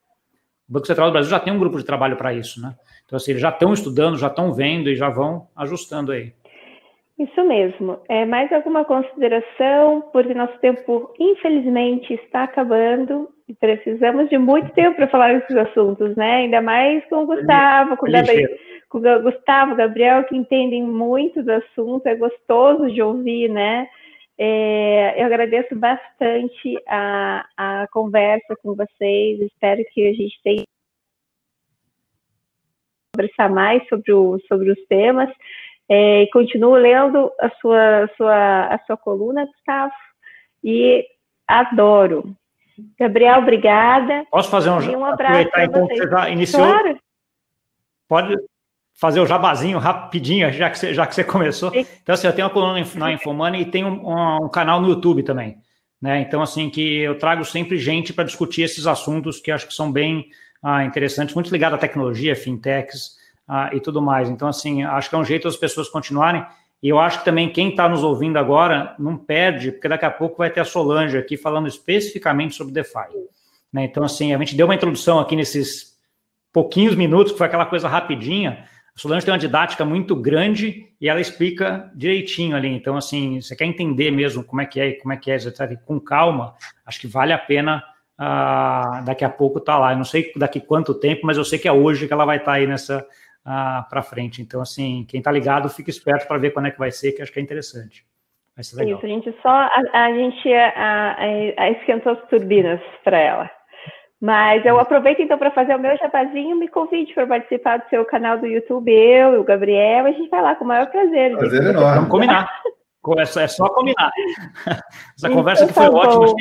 o 0.70 0.74
Banco 0.74 0.88
Central 0.88 1.08
do 1.08 1.14
Brasil 1.14 1.30
já 1.30 1.40
tem 1.40 1.54
um 1.54 1.60
grupo 1.60 1.78
de 1.78 1.86
trabalho 1.86 2.16
para 2.16 2.34
isso, 2.34 2.62
né? 2.62 2.74
Então, 3.06 3.18
assim, 3.18 3.32
eles 3.32 3.42
já 3.42 3.50
estão 3.50 3.74
estudando, 3.74 4.18
já 4.18 4.28
estão 4.28 4.54
vendo 4.54 4.90
e 4.90 4.96
já 4.96 5.10
vão 5.10 5.48
ajustando 5.56 6.12
aí. 6.12 6.34
Isso 7.20 7.44
mesmo. 7.46 8.00
É, 8.10 8.26
mais 8.26 8.52
alguma 8.52 8.84
consideração? 8.86 10.02
Porque 10.12 10.34
nosso 10.34 10.58
tempo, 10.60 11.14
infelizmente, 11.20 12.14
está 12.14 12.44
acabando 12.44 13.30
e 13.48 13.54
precisamos 13.54 14.30
de 14.30 14.38
muito 14.38 14.72
tempo 14.72 14.96
para 14.96 15.08
falar 15.10 15.34
desses 15.34 15.56
assuntos, 15.56 16.16
né? 16.16 16.38
Ainda 16.38 16.62
mais 16.62 17.06
com 17.08 17.24
o 17.24 17.26
Gustavo, 17.26 17.98
com 17.98 18.08
o, 18.08 18.12
Gabriel, 18.12 18.50
com 18.90 18.98
o 18.98 19.22
Gustavo, 19.22 19.76
Gabriel, 19.76 20.24
que 20.24 20.36
entendem 20.36 20.82
muito 20.82 21.44
do 21.44 21.52
assunto, 21.52 22.08
é 22.08 22.16
gostoso 22.16 22.90
de 22.92 23.02
ouvir, 23.02 23.50
né? 23.50 23.88
É, 24.46 25.22
eu 25.22 25.26
agradeço 25.26 25.74
bastante 25.74 26.78
a, 26.86 27.46
a 27.56 27.88
conversa 27.94 28.58
com 28.62 28.76
vocês. 28.76 29.40
Espero 29.40 29.82
que 29.94 30.06
a 30.06 30.12
gente 30.12 30.38
tenha 30.44 30.66
conversar 33.16 33.50
mais 33.50 33.88
sobre, 33.88 34.12
o, 34.12 34.38
sobre 34.50 34.70
os 34.70 34.86
temas. 34.88 35.30
É, 35.88 36.26
continuo 36.34 36.74
lendo 36.74 37.32
a 37.40 37.50
sua, 37.62 38.10
sua, 38.18 38.66
a 38.66 38.80
sua 38.86 38.98
coluna, 38.98 39.46
Gustavo, 39.46 39.94
e 40.62 41.08
adoro. 41.48 42.36
Gabriel, 43.00 43.40
obrigada. 43.40 44.26
Posso 44.30 44.50
fazer 44.50 44.72
um, 44.72 44.82
e 44.82 44.94
um 44.94 45.06
abraço 45.06 45.48
aproveitar 45.48 45.64
então 45.64 45.88
você 45.88 46.10
já 46.10 46.30
iniciou? 46.30 46.68
Claro. 46.68 47.00
Pode, 48.10 48.36
fazer 48.94 49.20
o 49.20 49.26
jabazinho 49.26 49.80
rapidinho, 49.80 50.52
já 50.52 50.70
que 50.70 50.80
você, 50.80 50.94
já 50.94 51.06
que 51.06 51.16
você 51.16 51.24
começou. 51.24 51.72
Então, 51.74 52.14
assim, 52.14 52.28
eu 52.28 52.34
tenho 52.34 52.48
uma 52.48 52.54
coluna 52.54 52.86
na 52.96 53.12
Infomoney 53.12 53.62
e 53.62 53.66
tenho 53.66 53.88
um, 53.88 54.46
um, 54.46 54.50
canal 54.50 54.80
no 54.80 54.90
YouTube 54.90 55.24
também. 55.24 55.58
Né? 56.02 56.22
Então, 56.22 56.42
assim, 56.42 56.70
que 56.70 57.00
eu 57.00 57.18
trago 57.18 57.44
sempre 57.46 57.78
gente 57.78 58.14
para 58.14 58.24
discutir 58.24 58.62
esses 58.64 58.86
assuntos 58.86 59.40
que 59.40 59.52
acho 59.52 59.68
que 59.68 59.74
são 59.74 59.92
bem 59.92 60.28
ah, 60.62 60.84
interessantes, 60.86 61.34
muito 61.36 61.52
ligados 61.52 61.78
à 61.78 61.80
tecnologia, 61.80 62.36
fintechs 62.36 63.18
ah, 63.48 63.70
e 63.74 63.80
tudo 63.80 64.02
mais. 64.02 64.30
Então, 64.30 64.48
assim, 64.48 64.84
acho 64.84 65.10
que 65.10 65.16
é 65.16 65.18
um 65.18 65.26
jeito 65.26 65.44
das 65.44 65.58
pessoas 65.58 65.90
continuarem. 65.90 66.46
E 66.82 66.90
eu 66.90 67.00
acho 67.00 67.20
que 67.20 67.26
também 67.26 67.50
quem 67.50 67.70
está 67.70 67.88
nos 67.88 68.04
ouvindo 68.04 68.38
agora 68.38 68.94
não 69.00 69.18
perde, 69.18 69.72
porque 69.72 69.88
daqui 69.88 70.06
a 70.06 70.12
pouco 70.12 70.38
vai 70.38 70.50
ter 70.50 70.60
a 70.60 70.66
Solange 70.66 71.18
aqui 71.18 71.38
falando 71.38 71.68
especificamente 71.68 72.56
sobre 72.56 72.74
DeFi. 72.74 73.08
Né? 73.72 73.86
Então, 73.86 74.04
assim, 74.04 74.34
a 74.34 74.38
gente 74.38 74.56
deu 74.56 74.68
uma 74.68 74.76
introdução 74.76 75.20
aqui 75.20 75.36
nesses 75.36 75.94
pouquinhos 76.52 76.96
minutos, 76.96 77.32
que 77.32 77.38
foi 77.38 77.48
aquela 77.48 77.66
coisa 77.66 77.88
rapidinha, 77.88 78.66
a 78.96 79.00
Solange 79.00 79.26
tem 79.26 79.34
uma 79.34 79.40
didática 79.40 79.84
muito 79.84 80.16
grande 80.16 80.94
e 81.02 81.10
ela 81.10 81.20
explica 81.20 81.92
direitinho 81.96 82.56
ali. 82.56 82.70
Então, 82.70 82.96
assim, 82.96 83.42
você 83.42 83.56
quer 83.56 83.66
entender 83.66 84.12
mesmo 84.12 84.44
como 84.44 84.62
é 84.62 84.66
que 84.66 84.80
é, 84.80 84.94
como 84.94 85.14
é 85.14 85.18
que 85.18 85.32
é, 85.32 85.36
etc., 85.36 85.78
com 85.84 86.00
calma, 86.00 86.54
acho 86.86 87.00
que 87.02 87.08
vale 87.08 87.34
a 87.34 87.38
pena 87.38 87.84
uh, 88.20 89.04
daqui 89.04 89.26
a 89.26 89.30
pouco 89.30 89.58
estar 89.58 89.74
tá 89.74 89.80
lá. 89.80 89.94
Eu 89.94 89.98
não 89.98 90.06
sei 90.06 90.32
daqui 90.36 90.60
quanto 90.60 90.94
tempo, 90.94 91.26
mas 91.26 91.38
eu 91.38 91.46
sei 91.46 91.58
que 91.58 91.68
é 91.68 91.72
hoje 91.72 92.08
que 92.08 92.14
ela 92.14 92.26
vai 92.26 92.38
estar 92.38 92.52
tá 92.52 92.58
aí 92.58 92.68
nessa 92.68 93.00
uh, 93.00 93.06
ah, 93.46 93.88
para 93.90 94.04
frente. 94.04 94.42
Então, 94.42 94.62
assim, 94.62 95.06
quem 95.10 95.18
está 95.20 95.32
ligado, 95.32 95.70
fica 95.70 95.90
esperto 95.90 96.28
para 96.28 96.38
ver 96.38 96.52
quando 96.52 96.68
é 96.68 96.72
que 96.72 96.80
vai 96.80 96.92
ser, 96.92 97.14
que 97.14 97.22
acho 97.22 97.32
que 97.32 97.40
é 97.40 97.44
interessante. 97.44 98.06
Vai 98.56 98.64
ser 98.64 98.76
legal. 98.78 98.98
Isso, 98.98 99.06
a 99.06 99.10
gente 99.10 99.36
só 99.42 99.50
a, 99.50 99.82
a 99.94 100.14
gente 100.14 100.54
a, 100.54 101.16
a, 101.58 101.72
esquentou 101.72 102.14
as 102.14 102.30
turbinas 102.30 102.80
para 103.04 103.18
ela. 103.18 103.50
Mas 104.24 104.66
eu 104.66 104.80
aproveito 104.80 105.22
então 105.22 105.38
para 105.38 105.52
fazer 105.52 105.76
o 105.76 105.80
meu 105.80 105.98
jabazinho, 105.98 106.56
me 106.56 106.70
convide 106.70 107.14
para 107.14 107.28
participar 107.28 107.80
do 107.80 107.90
seu 107.90 108.06
canal 108.06 108.38
do 108.38 108.48
YouTube, 108.48 108.90
eu 108.90 109.34
e 109.34 109.38
o 109.38 109.44
Gabriel, 109.44 110.06
a 110.06 110.12
gente 110.14 110.30
vai 110.30 110.42
lá 110.42 110.56
com 110.56 110.64
o 110.64 110.68
maior 110.70 110.90
prazer. 110.90 111.36
Prazer 111.36 111.62
enorme. 111.62 111.96
Vamos 111.96 112.10
combinar. 112.10 112.50
É 113.18 113.48
só 113.48 113.68
combinar. 113.68 114.14
Essa 115.18 115.30
conversa 115.30 115.68
que 115.68 115.74
foi 115.74 115.84
tá 115.84 115.92
ótima. 115.92 116.34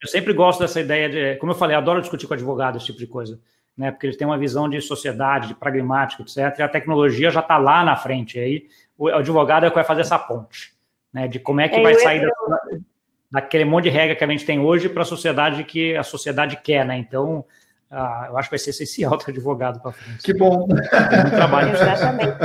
Eu 0.00 0.08
sempre 0.08 0.32
gosto 0.32 0.60
dessa 0.60 0.80
ideia 0.80 1.08
de, 1.08 1.36
como 1.40 1.50
eu 1.50 1.56
falei, 1.56 1.76
adoro 1.76 2.00
discutir 2.00 2.28
com 2.28 2.34
advogado 2.34 2.76
esse 2.76 2.86
tipo 2.86 3.00
de 3.00 3.06
coisa, 3.08 3.40
né? 3.76 3.90
Porque 3.90 4.06
eles 4.06 4.16
têm 4.16 4.28
uma 4.28 4.38
visão 4.38 4.68
de 4.68 4.80
sociedade, 4.80 5.48
de 5.48 5.56
pragmática, 5.56 6.22
etc. 6.22 6.56
E 6.60 6.62
a 6.62 6.68
tecnologia 6.68 7.32
já 7.32 7.40
está 7.40 7.58
lá 7.58 7.82
na 7.82 7.96
frente. 7.96 8.38
E 8.38 8.40
aí 8.40 8.66
o 8.96 9.08
advogado 9.08 9.66
é 9.66 9.70
que 9.70 9.74
vai 9.74 9.82
fazer 9.82 10.02
essa 10.02 10.20
ponte, 10.20 10.72
né? 11.12 11.26
De 11.26 11.40
como 11.40 11.60
é 11.60 11.68
que 11.68 11.80
é, 11.80 11.82
vai 11.82 11.96
sair 11.96 12.22
eu... 12.22 12.28
da 12.28 12.78
daquele 13.34 13.64
monte 13.64 13.84
de 13.84 13.90
regra 13.90 14.14
que 14.14 14.22
a 14.22 14.26
gente 14.28 14.46
tem 14.46 14.60
hoje 14.60 14.88
para 14.88 15.02
a 15.02 15.04
sociedade 15.04 15.64
que 15.64 15.96
a 15.96 16.04
sociedade 16.04 16.56
quer, 16.62 16.86
né? 16.86 16.96
Então, 16.96 17.44
ah, 17.90 18.28
eu 18.30 18.38
acho 18.38 18.48
que 18.48 18.52
vai 18.52 18.58
ser 18.60 18.70
essencial 18.70 19.18
ter 19.18 19.32
advogado 19.32 19.82
para 19.82 19.90
frente. 19.90 20.22
Que 20.22 20.32
bom. 20.32 20.68
Muito 20.68 21.30
trabalho. 21.34 21.70
Exatamente. 21.70 22.38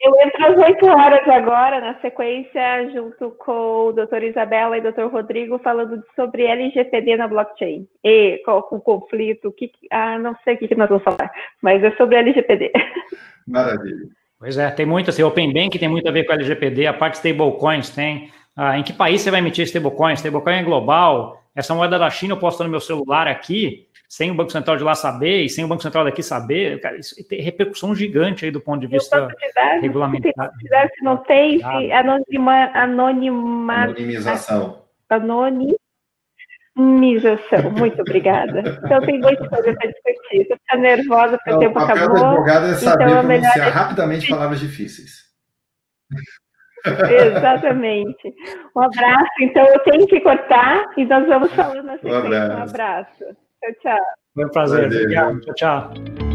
Eu 0.00 0.12
entro 0.20 0.46
às 0.46 0.58
8 0.58 0.86
horas 0.86 1.28
agora, 1.28 1.80
na 1.80 2.00
sequência, 2.00 2.90
junto 2.92 3.30
com 3.32 3.86
o 3.88 3.92
doutor 3.92 4.22
Isabela 4.22 4.76
e 4.76 4.80
o 4.80 4.82
doutor 4.84 5.10
Rodrigo, 5.10 5.58
falando 5.58 6.02
sobre 6.14 6.44
LGPD 6.44 7.16
na 7.16 7.26
blockchain. 7.26 7.86
E 8.04 8.40
qual 8.44 8.66
o 8.70 8.80
conflito, 8.80 9.52
que, 9.52 9.72
ah, 9.90 10.18
não 10.18 10.36
sei 10.44 10.54
o 10.54 10.58
que, 10.58 10.68
que 10.68 10.74
nós 10.76 10.88
vamos 10.88 11.04
falar, 11.04 11.30
mas 11.60 11.82
é 11.82 11.90
sobre 11.96 12.16
LGPD. 12.16 12.72
Maravilha. 13.46 14.08
Pois 14.38 14.58
é, 14.58 14.68
tem 14.72 14.86
muito, 14.86 15.10
assim, 15.10 15.22
Open 15.22 15.52
Bank 15.52 15.78
tem 15.78 15.88
muito 15.88 16.08
a 16.08 16.12
ver 16.12 16.24
com 16.24 16.32
LGPD, 16.32 16.86
a 16.86 16.92
parte 16.92 17.14
stablecoins 17.14 17.90
tem. 17.90 18.28
Ah, 18.56 18.78
em 18.78 18.82
que 18.82 18.92
país 18.92 19.22
você 19.22 19.30
vai 19.30 19.40
emitir 19.40 19.64
stablecoin? 19.64 20.12
Stablecoin 20.14 20.56
é 20.56 20.62
global. 20.62 21.42
Essa 21.54 21.74
moeda 21.74 21.98
da 21.98 22.10
China 22.10 22.34
eu 22.34 22.38
posso 22.38 22.56
estar 22.56 22.64
no 22.64 22.70
meu 22.70 22.80
celular 22.80 23.26
aqui, 23.28 23.86
sem 24.08 24.30
o 24.30 24.34
Banco 24.34 24.52
Central 24.52 24.76
de 24.76 24.84
lá 24.84 24.94
saber 24.94 25.42
e 25.42 25.48
sem 25.48 25.64
o 25.64 25.68
Banco 25.68 25.82
Central 25.82 26.04
daqui 26.04 26.22
saber, 26.22 26.78
cara, 26.80 26.98
isso 26.98 27.16
tem 27.28 27.40
repercussão 27.40 27.94
gigante 27.94 28.44
aí 28.44 28.50
do 28.50 28.60
ponto 28.60 28.80
de 28.80 28.86
vista 28.86 29.28
regulamentar. 29.80 30.50
Se 30.94 31.02
não 31.02 31.16
tem, 31.18 31.58
se 31.58 31.92
anonima, 31.92 32.70
anonima, 32.74 33.84
anonimização. 33.84 34.82
Anonimização, 35.08 35.78
muito 37.70 38.02
obrigada. 38.02 38.80
Então 38.84 39.00
tem 39.02 39.18
muita 39.18 39.48
coisa 39.48 39.74
para 39.74 39.90
discutir. 39.90 40.46
Você 40.46 40.56
fica 40.56 40.76
nervosa 40.76 41.38
porque 41.38 41.54
o 41.54 41.58
tempo 41.58 41.78
acabou. 41.78 42.04
O 42.04 42.08
papel 42.08 42.20
do 42.20 42.26
advogado 42.26 42.66
é 42.66 42.74
saber 42.74 43.04
então, 43.04 43.18
é 43.18 43.22
pronunciar 43.22 43.72
rapidamente 43.72 44.28
palavras 44.28 44.60
difíceis. 44.60 45.22
Exatamente. 46.86 48.34
Um 48.76 48.82
abraço. 48.82 49.30
Então 49.40 49.66
eu 49.66 49.78
tenho 49.80 50.06
que 50.06 50.20
cortar 50.20 50.84
e 50.96 51.04
nós 51.04 51.26
vamos 51.26 51.52
falando 51.54 51.90
assim. 51.90 52.10
Um 52.10 52.14
abraço. 52.14 52.52
Um 52.52 52.62
abraço. 52.62 53.24
Tchau, 53.24 53.72
tchau. 53.82 54.04
Foi 54.34 54.44
um 54.44 54.48
prazer. 54.48 54.86
Obrigado. 54.86 55.40
Tchau, 55.40 55.54
tchau. 55.54 56.31